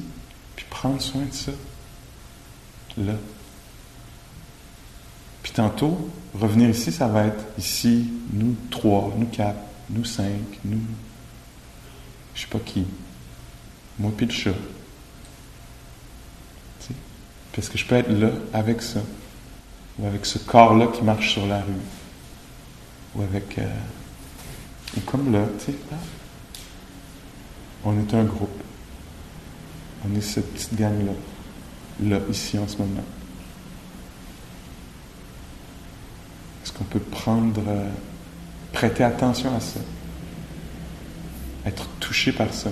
[0.56, 1.52] puis prendre soin de ça,
[2.98, 3.14] là?
[5.44, 9.60] Puis tantôt, revenir ici, ça va être ici, nous trois, nous quatre,
[9.90, 10.82] nous cinq, nous,
[12.34, 12.86] je sais pas qui,
[14.00, 14.52] moi puis le chat.
[17.54, 19.02] Parce que je peux être là avec ça,
[20.02, 21.74] ou avec ce corps-là qui marche sur la rue,
[23.16, 23.70] ou avec, euh,
[24.98, 25.78] ou comme là, tu sais,
[27.84, 28.50] on est un groupe.
[30.04, 31.12] On est cette petite gang-là,
[32.04, 33.04] là, ici en ce moment.
[36.64, 37.90] Est-ce qu'on peut prendre, euh,
[38.74, 39.80] prêter attention à ça,
[41.66, 42.72] être touché par ça,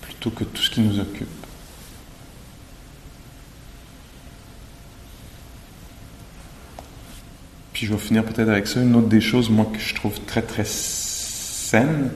[0.00, 1.39] plutôt que tout ce qui nous occupe?
[7.82, 8.82] Je vais finir peut-être avec ça.
[8.82, 12.10] Une autre des choses, moi, que je trouve très, très saine,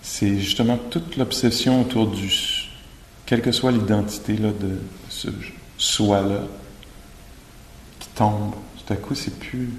[0.00, 2.32] c'est justement toute l'obsession autour du.
[3.26, 4.78] quelle que soit l'identité là, de
[5.10, 5.28] ce
[5.76, 6.40] soi-là,
[7.98, 8.54] qui tombe.
[8.86, 9.70] Tout à coup, c'est plus.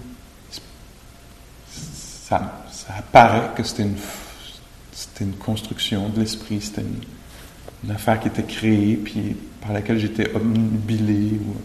[1.72, 3.98] Ça, ça apparaît que c'était une,
[4.92, 6.82] c'était une construction de l'esprit, c'était
[7.84, 11.56] une, affaire qui était créée, puis par laquelle j'étais obnubilé ou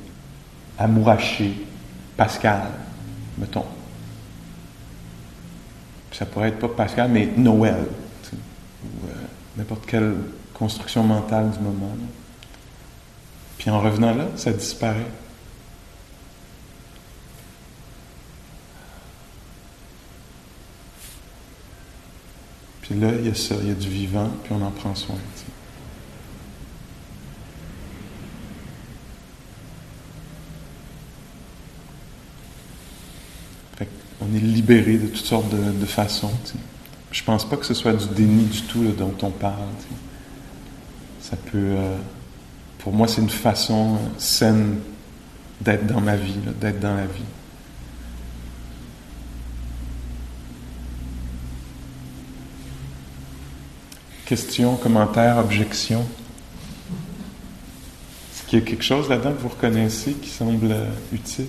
[0.79, 1.53] amouraché.
[2.17, 2.63] Pascal
[3.39, 3.65] mettons.
[6.13, 7.87] Ça pourrait être pas Pascal, mais Noël,
[8.33, 9.13] ou euh,
[9.57, 10.15] n'importe quelle
[10.55, 11.97] construction mentale du moment.
[13.59, 15.07] Puis en revenant là, ça disparaît.
[22.83, 24.95] Puis là, il y a ça, il y a du vivant, puis on en prend
[24.95, 25.17] soin.
[34.33, 36.31] On est libéré de toutes sortes de, façons.
[37.11, 39.69] Je Je pense pas que ce soit du déni du tout dont on parle.
[41.21, 41.97] Ça peut, euh,
[42.79, 44.79] pour moi, c'est une façon saine
[45.61, 47.23] d'être dans ma vie, d'être dans la vie.
[54.25, 56.07] Question, commentaire, objection?
[58.33, 61.47] Est-ce qu'il y a quelque chose là-dedans que vous reconnaissez qui semble euh, utile?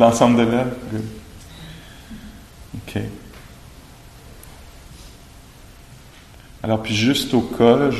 [0.00, 0.70] L'ensemble de l'œuvre?
[2.74, 3.02] OK.
[6.62, 7.90] Alors, puis juste au cas,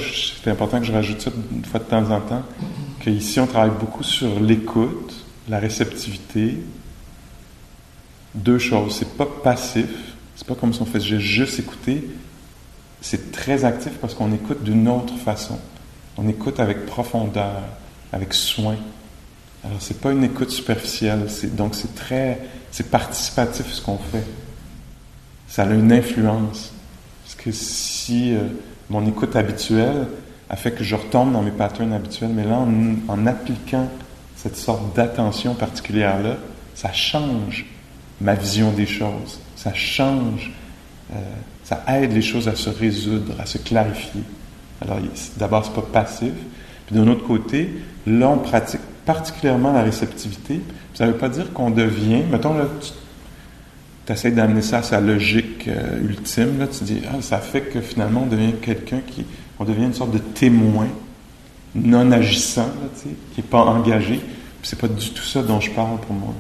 [0.43, 2.43] c'est important que je rajoute ça une fois de temps en temps,
[3.01, 6.57] qu'ici, on travaille beaucoup sur l'écoute, la réceptivité.
[8.35, 8.97] Deux choses.
[8.97, 9.91] C'est pas passif.
[10.37, 12.09] C'est pas comme si on faisait juste écouter.
[13.03, 15.59] C'est très actif parce qu'on écoute d'une autre façon.
[16.17, 17.61] On écoute avec profondeur,
[18.11, 18.77] avec soin.
[19.65, 22.39] Alors, c'est pas une écoute superficielle, donc c'est très,
[22.71, 24.25] c'est participatif ce qu'on fait.
[25.49, 26.73] Ça a une influence.
[27.25, 28.41] Parce que si euh,
[28.89, 30.07] mon écoute habituelle
[30.49, 32.65] a fait que je retombe dans mes patterns habituels, mais là,
[33.09, 33.89] en, appliquant
[34.35, 36.37] cette sorte d'attention particulière-là,
[36.75, 37.67] ça change
[38.21, 39.41] ma vision des choses.
[39.57, 40.53] Ça change,
[41.13, 41.17] euh,
[41.65, 44.23] ça aide les choses à se résoudre, à se clarifier.
[44.81, 44.99] Alors,
[45.37, 46.33] d'abord, c'est pas passif.
[46.87, 47.71] Puis d'un autre côté,
[48.07, 48.81] là, on pratique
[49.13, 50.61] particulièrement la réceptivité.
[50.95, 52.67] Ça ne veut pas dire qu'on devient, mettons là,
[54.07, 57.63] tu essaies d'amener ça à sa logique euh, ultime, là, tu dis, ah, ça fait
[57.63, 59.25] que finalement on devient quelqu'un qui,
[59.59, 60.87] on devient une sorte de témoin
[61.75, 62.69] non agissant,
[63.03, 64.21] qui n'est pas engagé.
[64.63, 66.35] C'est pas du tout ça dont je parle pour moi.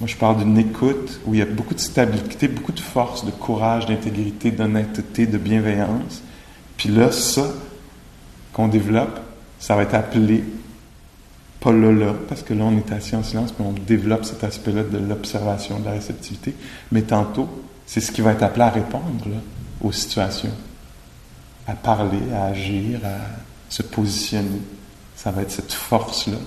[0.00, 3.24] Moi, je parle d'une écoute où il y a beaucoup de stabilité, beaucoup de force,
[3.24, 6.22] de courage, d'intégrité, d'honnêteté, de bienveillance.
[6.76, 7.48] Puis là, ça
[8.52, 9.18] qu'on développe,
[9.58, 10.44] ça va être appelé
[11.60, 14.44] pas là, là, parce que là, on est assis en silence, mais on développe cet
[14.44, 16.54] aspect-là de l'observation, de la réceptivité.
[16.92, 17.48] Mais tantôt,
[17.86, 19.26] c'est ce qui va être appelé à répondre
[19.80, 20.54] aux situations,
[21.66, 23.18] à parler, à agir, à
[23.68, 24.60] se positionner.
[25.16, 26.38] Ça va être cette force-là,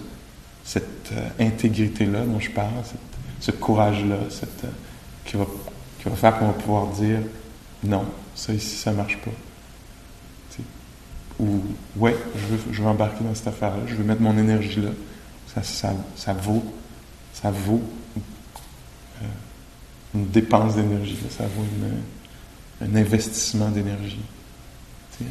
[0.63, 2.71] cette euh, intégrité-là dont je parle,
[3.39, 4.67] ce courage-là, euh,
[5.25, 5.45] qui va
[6.01, 7.19] qui va faire qu'on va pouvoir dire
[7.83, 8.05] non,
[8.35, 9.31] ça ici, ça marche pas.
[11.41, 11.63] Ou
[11.97, 12.15] ouais,
[12.71, 14.91] je veux, embarquer dans cette affaire-là, je veux mettre mon énergie là.
[15.47, 16.63] Ça, ça, ça vaut,
[17.33, 17.81] ça vaut
[18.17, 19.25] euh,
[20.15, 21.65] une dépense d'énergie, ça vaut
[22.81, 24.21] un investissement d'énergie.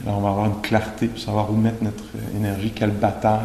[0.04, 2.04] Alors on va avoir une clarté pour savoir où mettre notre
[2.34, 3.40] énergie, quelle bataille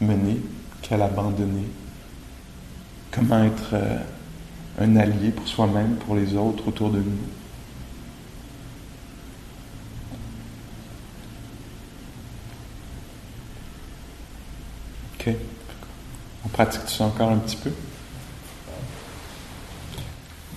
[0.00, 0.40] mener,
[0.82, 1.68] quelle abandonner,
[3.10, 3.98] comment être euh,
[4.78, 7.04] un allié pour soi-même, pour les autres autour de nous.
[15.18, 15.34] OK.
[16.44, 17.70] On pratique ça encore un petit peu.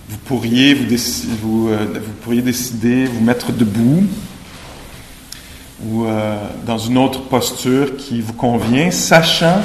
[0.08, 4.04] Vous pourriez, vous, euh, vous pourriez décider, vous mettre debout
[5.84, 9.60] ou euh, dans une autre posture qui vous convient, sachant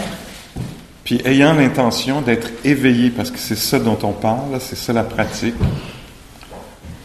[1.10, 5.02] puis ayant l'intention d'être éveillé, parce que c'est ça dont on parle, c'est ça la
[5.02, 5.56] pratique.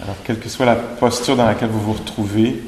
[0.03, 2.63] Alors, quelle que soit la posture dans laquelle vous vous retrouvez,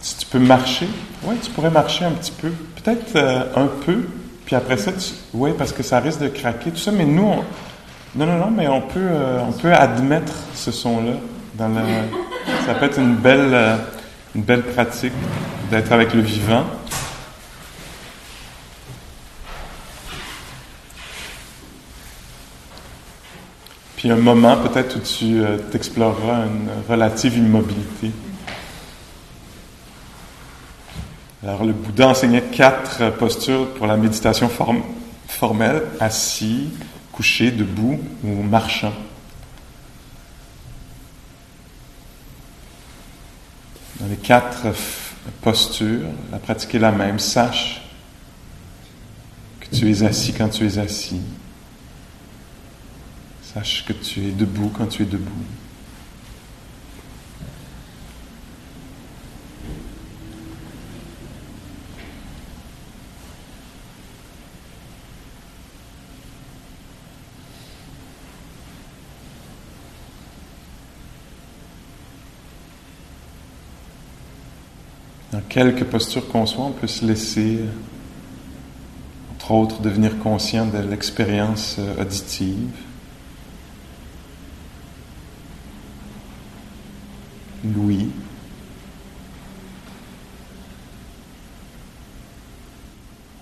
[0.00, 0.88] si tu peux marcher,
[1.24, 4.08] oui, tu pourrais marcher un petit peu, peut-être euh, un peu,
[4.48, 4.92] puis après ça,
[5.34, 7.34] oui, parce que ça risque de craquer, tout ça, mais nous,
[8.14, 11.12] non, non, non, mais on peut, euh, on peut admettre ce son-là.
[12.64, 13.76] Ça peut être une belle, euh,
[14.34, 15.12] une belle pratique
[15.70, 16.64] d'être avec le vivant.
[23.98, 28.12] Puis un moment peut-être où tu euh, exploreras une relative immobilité.
[31.42, 34.50] Alors le Bouddha enseignait quatre postures pour la méditation
[35.28, 36.70] formelle, assis,
[37.12, 38.92] couché, debout ou marchant.
[44.00, 44.66] Dans les quatre
[45.40, 47.20] postures, la pratique est la même.
[47.20, 47.82] Sache
[49.60, 51.20] que tu es assis quand tu es assis.
[53.42, 55.30] Sache que tu es debout quand tu es debout.
[75.58, 77.58] Dans quelques postures qu'on soit, on peut se laisser,
[79.32, 82.70] entre autres, devenir conscient de l'expérience euh, auditive.
[87.64, 88.08] Louis.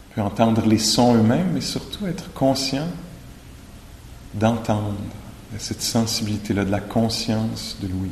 [0.09, 2.89] On peut entendre les sons eux-mêmes, mais surtout être conscient
[4.33, 4.95] d'entendre
[5.59, 8.11] cette sensibilité-là, de la conscience de Louis.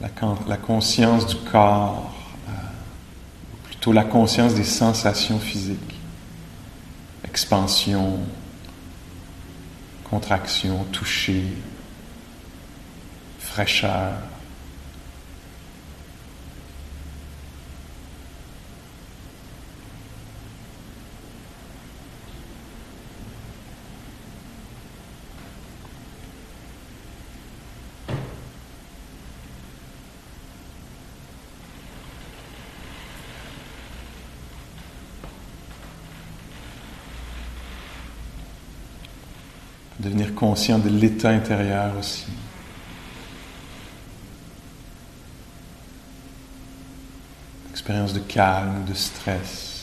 [0.00, 2.12] La, conscience du corps,
[2.48, 2.52] euh,
[3.64, 5.98] plutôt la conscience des sensations physiques,
[7.24, 8.18] expansion,
[10.04, 11.44] contraction, toucher,
[13.38, 14.12] fraîcheur.
[40.06, 42.26] devenir conscient de l'état intérieur aussi.
[47.72, 49.75] Expérience de calme, de stress.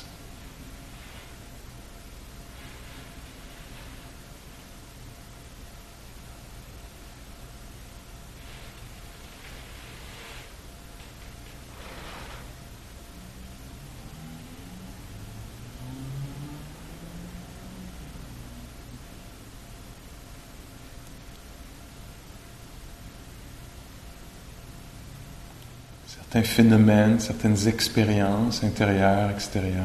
[26.34, 29.84] Certains phénomènes, certaines expériences intérieures, extérieures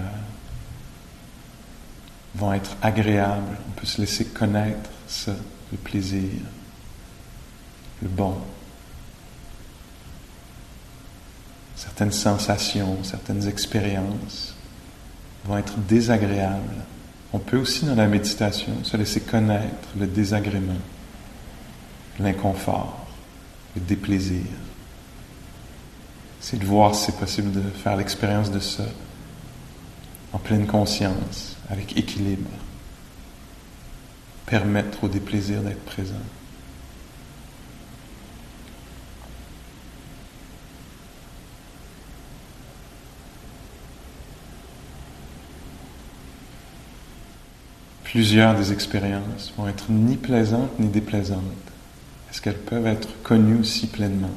[2.35, 3.59] vont être agréables.
[3.69, 5.35] On peut se laisser connaître ça,
[5.71, 6.31] le plaisir,
[8.01, 8.35] le bon.
[11.77, 14.55] Certaines sensations, certaines expériences
[15.45, 16.83] vont être désagréables.
[17.35, 20.81] On peut aussi, dans la méditation, se laisser connaître le désagrément,
[22.19, 23.07] l'inconfort,
[23.77, 24.47] le déplaisir.
[26.41, 28.85] C'est de voir si c'est possible de faire l'expérience de ça
[30.33, 32.51] en pleine conscience, avec équilibre.
[34.47, 36.15] Permettre au déplaisir d'être présent.
[48.05, 51.43] Plusieurs des expériences vont être ni plaisantes ni déplaisantes.
[52.31, 54.31] Est-ce qu'elles peuvent être connues aussi pleinement?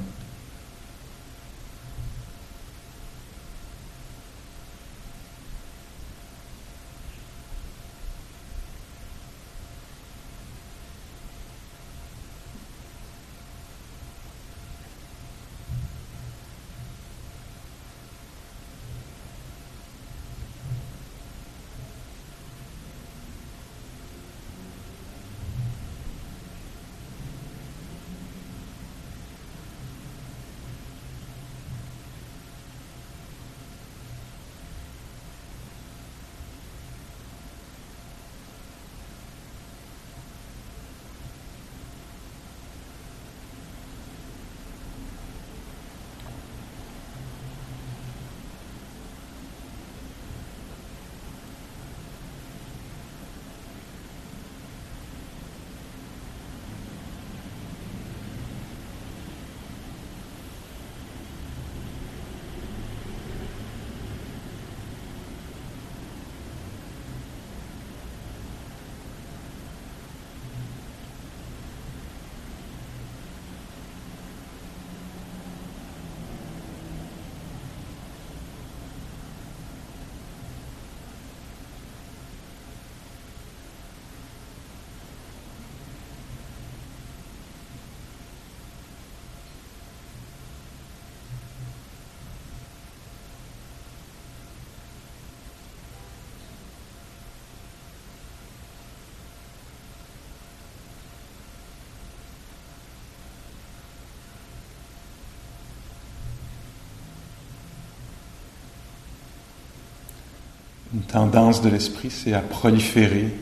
[110.93, 113.33] Une tendance de l'esprit, c'est à proliférer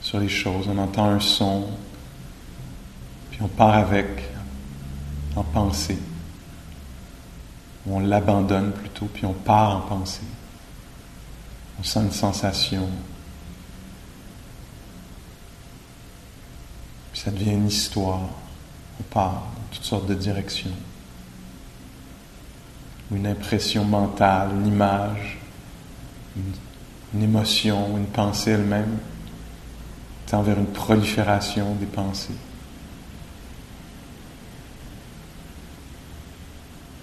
[0.00, 0.66] sur les choses.
[0.68, 1.66] On entend un son,
[3.30, 4.06] puis on part avec
[5.34, 5.98] en pensée.
[7.88, 10.26] on l'abandonne plutôt, puis on part en pensée.
[11.78, 12.88] On sent une sensation.
[17.12, 18.22] Puis ça devient une histoire.
[18.98, 20.70] On part dans toutes sortes de directions.
[23.12, 25.38] Une impression mentale, une image,
[26.36, 26.52] une
[27.14, 28.98] une émotion, une pensée elle-même,
[30.26, 32.34] tend vers une prolifération des pensées.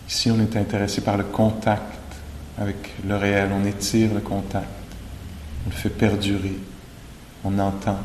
[0.08, 2.00] Ici, on est intéressé par le contact
[2.58, 4.68] avec le réel, on étire le contact,
[5.66, 6.60] on le fait perdurer,
[7.44, 8.00] on entend.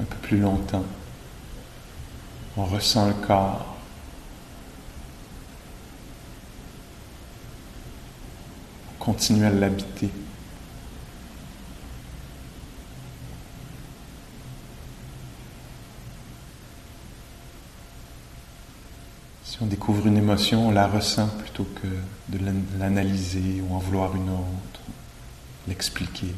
[0.00, 0.84] Un peu plus longtemps,
[2.56, 3.76] on ressent le corps.
[9.10, 10.08] Continuer à l'habiter.
[19.42, 21.88] Si on découvre une émotion, on la ressent plutôt que
[22.28, 22.38] de
[22.78, 24.80] l'analyser ou en vouloir une autre,
[25.66, 26.32] l'expliquer.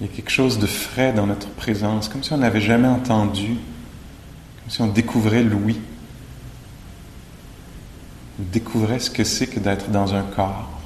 [0.00, 2.88] Il y a quelque chose de frais dans notre présence, comme si on n'avait jamais
[2.88, 3.56] entendu,
[4.60, 5.80] comme si on découvrait l'ouïe,
[8.38, 10.77] on découvrait ce que c'est que d'être dans un corps.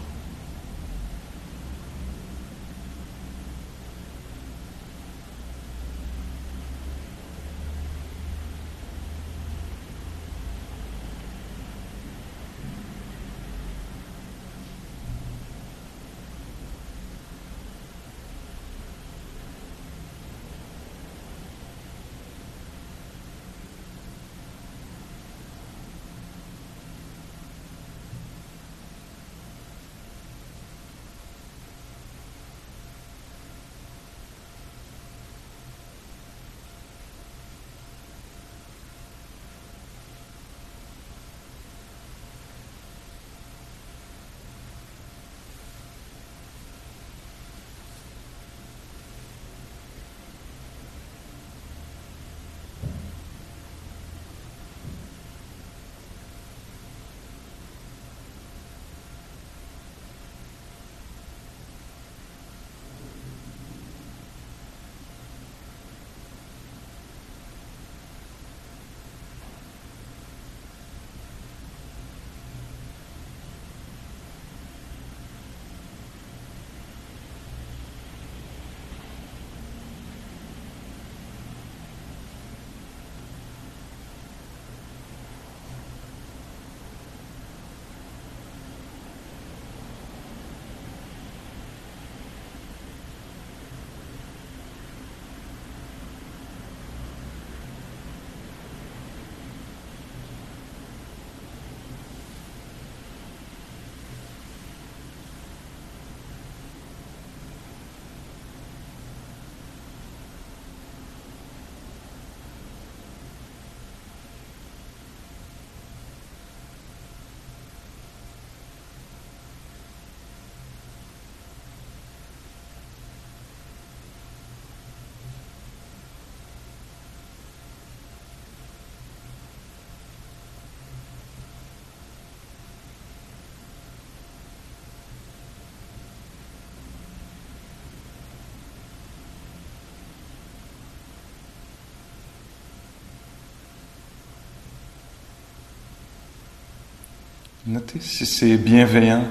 [147.64, 149.24] Notez si c'est bienveillant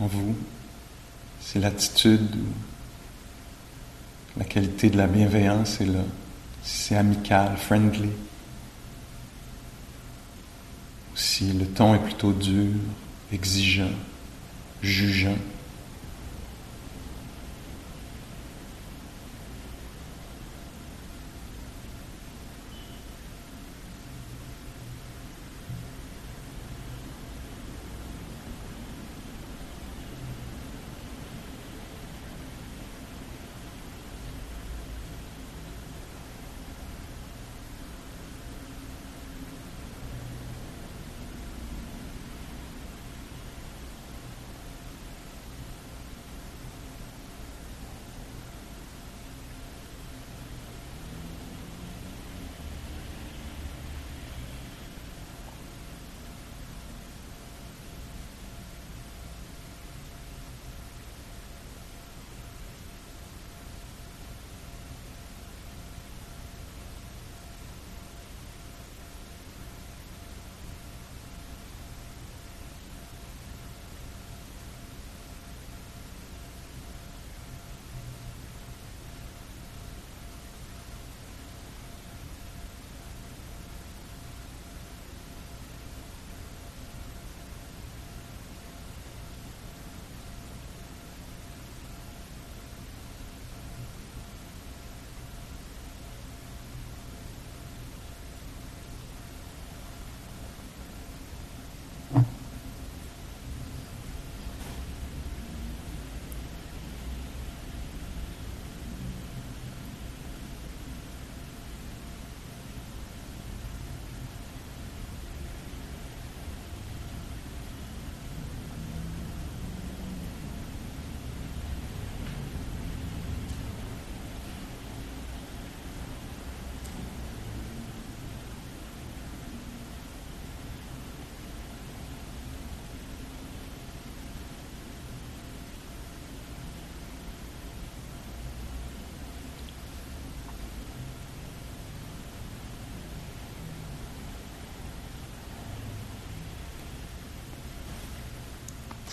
[0.00, 0.34] en vous,
[1.40, 2.34] si l'attitude
[4.36, 6.04] la qualité de la bienveillance est là,
[6.62, 8.08] si c'est amical, friendly,
[11.12, 12.74] ou si le ton est plutôt dur,
[13.32, 13.92] exigeant,
[14.82, 15.38] jugeant.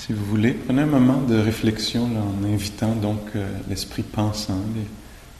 [0.06, 4.60] Si vous voulez, prenez un moment de réflexion en invitant donc euh, l'esprit pensant,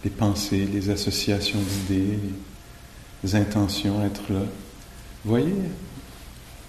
[0.06, 2.18] les, pensées, les associations d'idées,
[3.26, 4.40] les, intentions à être là.
[5.26, 5.54] Voyez,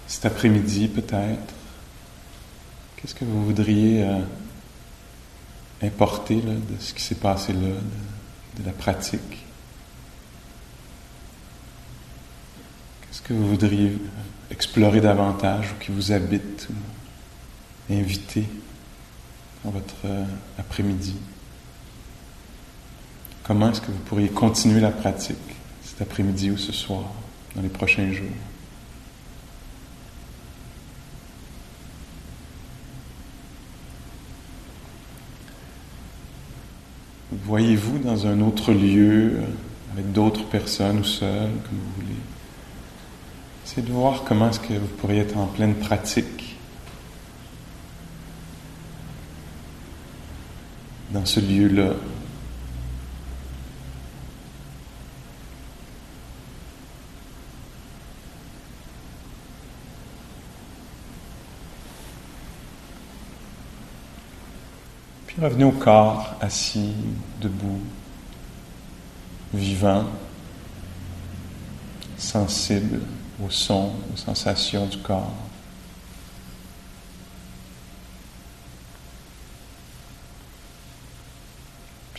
[0.07, 1.53] cet après-midi peut-être,
[2.97, 4.19] qu'est-ce que vous voudriez euh,
[5.81, 7.59] importer de ce qui s'est passé là,
[8.59, 9.45] de, la pratique?
[13.03, 13.97] Qu'est-ce que vous voudriez
[14.51, 16.67] explorer davantage ou qui vous habite?
[17.89, 18.45] Inviter
[19.63, 20.25] dans votre euh,
[20.57, 21.15] après-midi?
[23.43, 25.37] Comment est-ce que vous pourriez continuer la pratique
[25.83, 27.03] cet après-midi ou ce soir,
[27.55, 28.25] dans les prochains jours?
[37.43, 39.39] Voyez-vous dans un autre lieu,
[39.93, 42.17] avec d'autres personnes ou seul, comme vous voulez?
[43.65, 46.34] Essayez de voir comment est-ce que vous pourriez être en pleine pratique
[51.15, 51.93] dans ce lieu-là.
[65.25, 66.91] Puis revenez au corps, assis,
[67.39, 67.79] debout,
[69.53, 70.03] vivant,
[72.17, 72.99] sensible
[73.41, 75.33] au son, aux sensations du corps.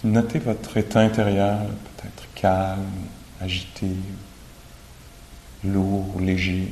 [0.06, 2.80] Notez votre état intérieur, peut-être calme,
[3.40, 3.90] agité,
[5.64, 6.68] lourd, léger,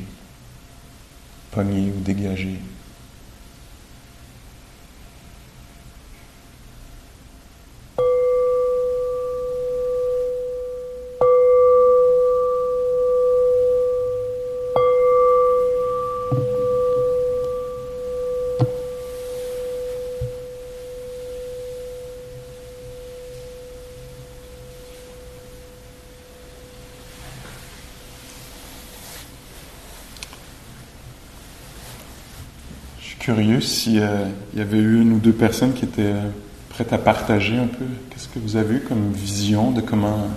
[1.50, 2.58] pogné ou dégagé.
[33.64, 36.30] S'il euh, y avait eu une ou deux personnes qui étaient euh,
[36.70, 37.84] prêtes à partager un peu.
[38.10, 40.28] Qu'est-ce que vous avez eu comme vision de comment,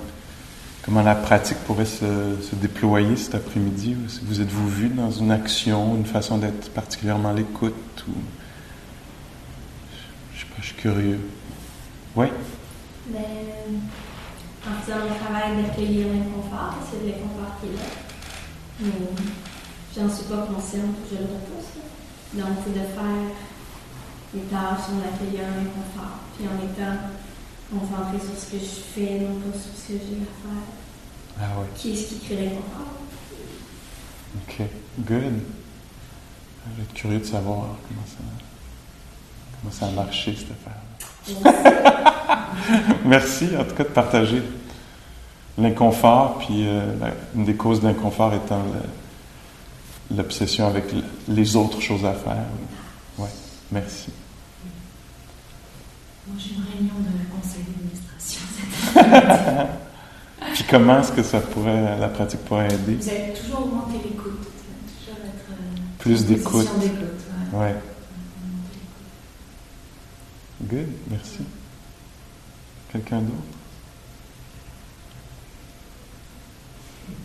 [0.84, 2.06] comment la pratique pourrait se,
[2.54, 3.96] déployer cet après-midi?
[4.24, 8.06] Vous êtes-vous vu dans une action, une façon d'être particulièrement à l'écoute?
[8.08, 8.14] Ou...
[10.34, 11.20] Je sais pas, je suis curieux.
[12.16, 12.28] Oui?
[13.08, 13.20] Ben,
[14.68, 17.84] en faisant mon travail d'accueillir l'inconfort, c'est l'inconfort qui est là.
[18.80, 19.08] Mais
[19.96, 21.57] j'en suis pas consciente, je le repousse.
[22.34, 23.28] Donc, c'est de faire
[24.34, 26.98] les tâches en accueillant l'inconfort, puis en étant
[27.72, 30.66] concentré sur ce que je fais, non pas sur ce que j'ai à faire.
[31.40, 31.66] Ah oui.
[31.76, 32.94] Qui est-ce qui crée l'inconfort?
[34.36, 34.62] OK.
[35.00, 35.42] Good.
[36.70, 38.18] Je vais être curieux de savoir comment ça,
[39.62, 40.82] comment ça a marché, cette affaire.
[43.06, 44.42] Merci, en tout cas, de partager
[45.58, 46.94] l'inconfort, puis euh,
[47.36, 48.62] une des causes d'inconfort étant
[50.16, 50.86] l'obsession avec
[51.28, 52.46] les autres choses à faire.
[53.18, 53.30] Oui,
[53.72, 54.10] merci.
[56.28, 58.42] Moi, j'ai une réunion de conseil d'administration.
[60.54, 62.96] Puis comment est-ce que ça pourrait, la pratique pourrait aider?
[62.96, 64.42] Vous avez toujours augmenté l'écoute.
[65.00, 65.52] Toujours être.
[65.52, 66.68] Euh, Plus d'écoute.
[67.54, 67.60] Ouais.
[67.60, 67.76] ouais.
[70.64, 71.40] Good, merci.
[72.92, 73.57] Quelqu'un d'autre?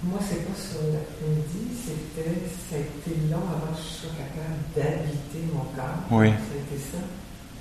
[0.04, 2.38] Moi, c'est pas sur l'après-midi, c'était,
[2.70, 6.06] ça a été long avant que je sois capable d'habiter mon corps.
[6.10, 6.30] Oui.
[6.38, 7.02] C'était ça.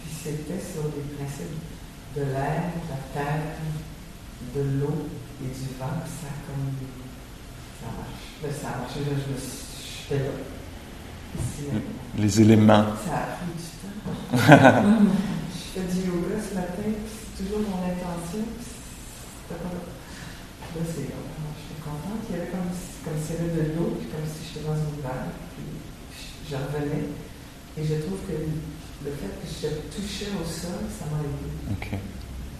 [0.02, 1.62] Puis c'était sur les principes
[2.16, 3.58] de l'air, de la terre,
[4.56, 5.10] de l'eau
[5.42, 5.98] et du vent.
[6.02, 6.74] Puis ça a comme.
[7.82, 8.22] Ça marche.
[8.42, 10.10] Ben, ça a marché, là, je me suis.
[10.10, 10.34] J'étais là.
[11.38, 11.80] Ici, là.
[12.18, 12.86] Les éléments.
[13.06, 14.10] Ça a pris du temps.
[15.54, 18.46] je fais du yoga ce matin, puis c'est toujours mon intention.
[18.46, 19.82] Puis c'était pas là.
[20.74, 21.41] Là, c'est là
[21.84, 22.22] contente.
[22.30, 22.72] Il y avait comme,
[23.04, 25.34] comme s'il y avait de l'eau, puis comme si j'étais dans une vague.
[25.58, 25.66] Puis
[26.50, 27.10] je revenais.
[27.78, 31.50] Et je trouve que le fait que je touchais au sol, ça m'a aidé.
[31.78, 32.00] Okay.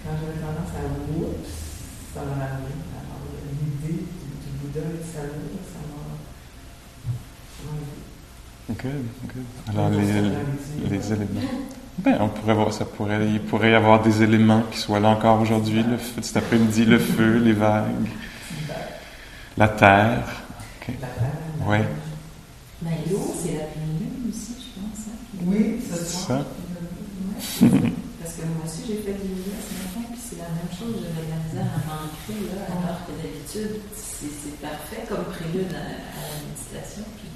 [0.04, 1.48] Quand j'avais tendance à oups,
[2.14, 2.76] ça m'a ramené.
[2.98, 3.22] Alors,
[3.54, 6.02] l'idée du, Bouddha et du salut, ça m'a
[7.78, 8.02] aidé.
[8.70, 9.46] Good, good.
[9.70, 11.42] Alors, les, les éléments.
[12.00, 15.10] Ben, on pourrait voir, ça pourrait, il pourrait y avoir des éléments qui soient là
[15.10, 15.84] encore aujourd'hui,
[16.22, 18.08] cet après-midi, le feu, les vagues.
[19.58, 20.24] La terre.
[20.82, 20.96] Okay.
[21.02, 21.32] La terre.
[21.68, 21.78] Oui.
[22.82, 25.12] Ben, l'eau, c'est la pleine lune aussi, je pense.
[25.12, 26.40] Hein, oui, c'est ça.
[26.40, 30.72] Ouais, Parce que moi aussi, j'ai fait du yoga ce matin, puis c'est la même
[30.72, 31.04] chose.
[31.04, 36.22] J'avais la misère à m'ancrer, là, alors que d'habitude, c'est parfait comme prélude à, à,
[36.32, 37.04] la méditation.
[37.20, 37.30] Puis,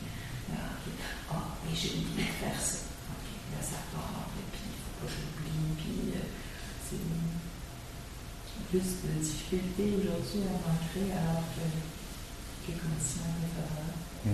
[0.56, 0.96] ah, okay.
[1.36, 2.90] oh, mais j'ai oublié de faire ça.
[3.12, 3.38] Okay.
[3.54, 6.26] là, ça part, et puis il faut pas que j'oublie, puis euh,
[6.90, 7.04] c'est
[8.72, 11.66] plus de difficulté aujourd'hui à rentrer alors que
[14.26, 14.30] Mm.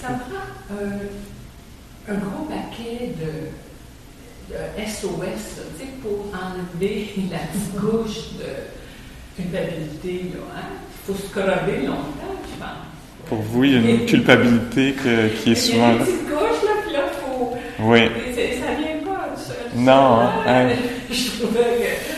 [0.00, 8.32] Ça prend un, un gros paquet de, de SOS là, pour enlever la petite couche
[8.38, 10.22] de culpabilité.
[10.24, 10.64] Il hein?
[11.06, 13.28] faut se corrober longtemps, je pense.
[13.28, 16.04] Pour vous, il y a une culpabilité que- qui est souvent Il y a une
[16.06, 17.56] petite couche, là, puis là, faut.
[17.80, 18.00] Oui.
[18.34, 19.56] Ça vient pas seul.
[19.76, 20.68] Non, hein, hein.
[21.10, 22.17] Je trouvais que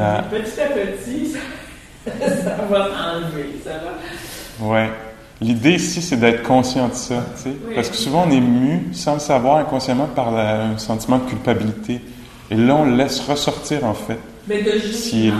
[0.00, 1.32] dis petit à petit,
[2.04, 4.66] ça, va s'enlever, ça va.
[4.66, 4.90] Ouais.
[5.40, 7.56] L'idée ici, c'est d'être conscient de ça, tu sais.
[7.66, 7.74] Oui.
[7.74, 11.28] Parce que souvent, on est mu, sans le savoir, inconsciemment, par la- un sentiment de
[11.28, 12.00] culpabilité.
[12.50, 14.18] Et là, on le laisse ressortir, en fait.
[14.48, 15.36] Mais de juste S'il est là.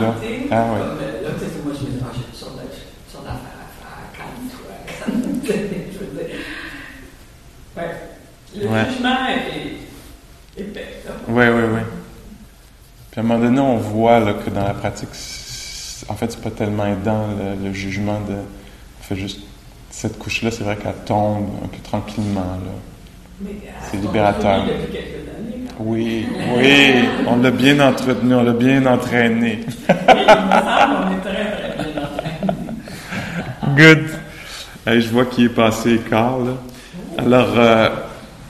[0.51, 0.79] Ah ouais.
[0.79, 1.29] comme, euh, là,
[1.63, 2.55] moi, je me dis, ah, j'ai sortes
[3.25, 4.25] d'affaires à faire,
[5.05, 5.55] calme-toi,
[5.93, 6.35] je veux dire.
[7.77, 7.95] Ouais.
[8.55, 8.85] Le Ouais.
[8.91, 9.15] jugement
[10.57, 10.73] est, est
[11.05, 11.11] là.
[11.27, 11.79] Oui, oui, oui.
[13.21, 15.09] À un moment donné, on voit là, que dans la pratique,
[16.09, 18.33] en fait, c'est pas tellement aidant le, le jugement de.
[18.33, 19.41] On fait juste.
[19.91, 22.39] Cette couche-là, c'est vrai qu'elle tombe un peu tranquillement.
[22.39, 22.71] Là.
[23.41, 23.51] Mais,
[23.83, 24.63] C'est euh, libérateur.
[24.63, 26.25] on Depuis années, Oui,
[26.57, 26.93] oui,
[27.27, 29.59] on l'a bien entretenu, on l'a bien entraîné.
[29.87, 32.07] Il me semble qu'on est très, très bien en
[33.67, 33.75] train.
[33.75, 34.09] Good.
[34.87, 36.37] Hey, je vois qu'il est passé là.
[37.19, 37.89] Alors, euh,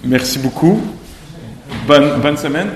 [0.05, 0.79] merci beaucoup.
[1.85, 2.69] Bonne, bonne semaine.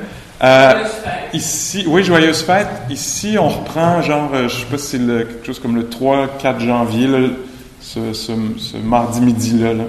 [0.43, 1.33] Euh, Joyeuse fête.
[1.33, 2.67] ici, oui, joyeuse fête.
[2.89, 5.88] Ici, on reprend, genre, euh, je sais pas si c'est le- quelque chose comme le
[5.89, 7.29] 3-4 janvier, là,
[7.79, 9.73] ce, ce, ce mardi midi-là.
[9.73, 9.83] là.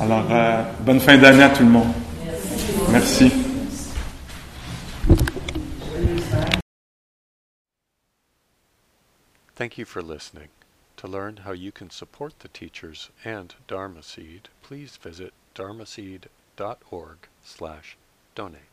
[0.00, 1.88] Alors, euh, bonne fin d'année à tout le monde.
[2.90, 3.30] Merci.
[9.54, 10.48] Thank you for listening.
[10.98, 17.96] To learn how you can support the teachers and Dharma Seed, please visit dharmaseed.org slash
[18.34, 18.67] donate.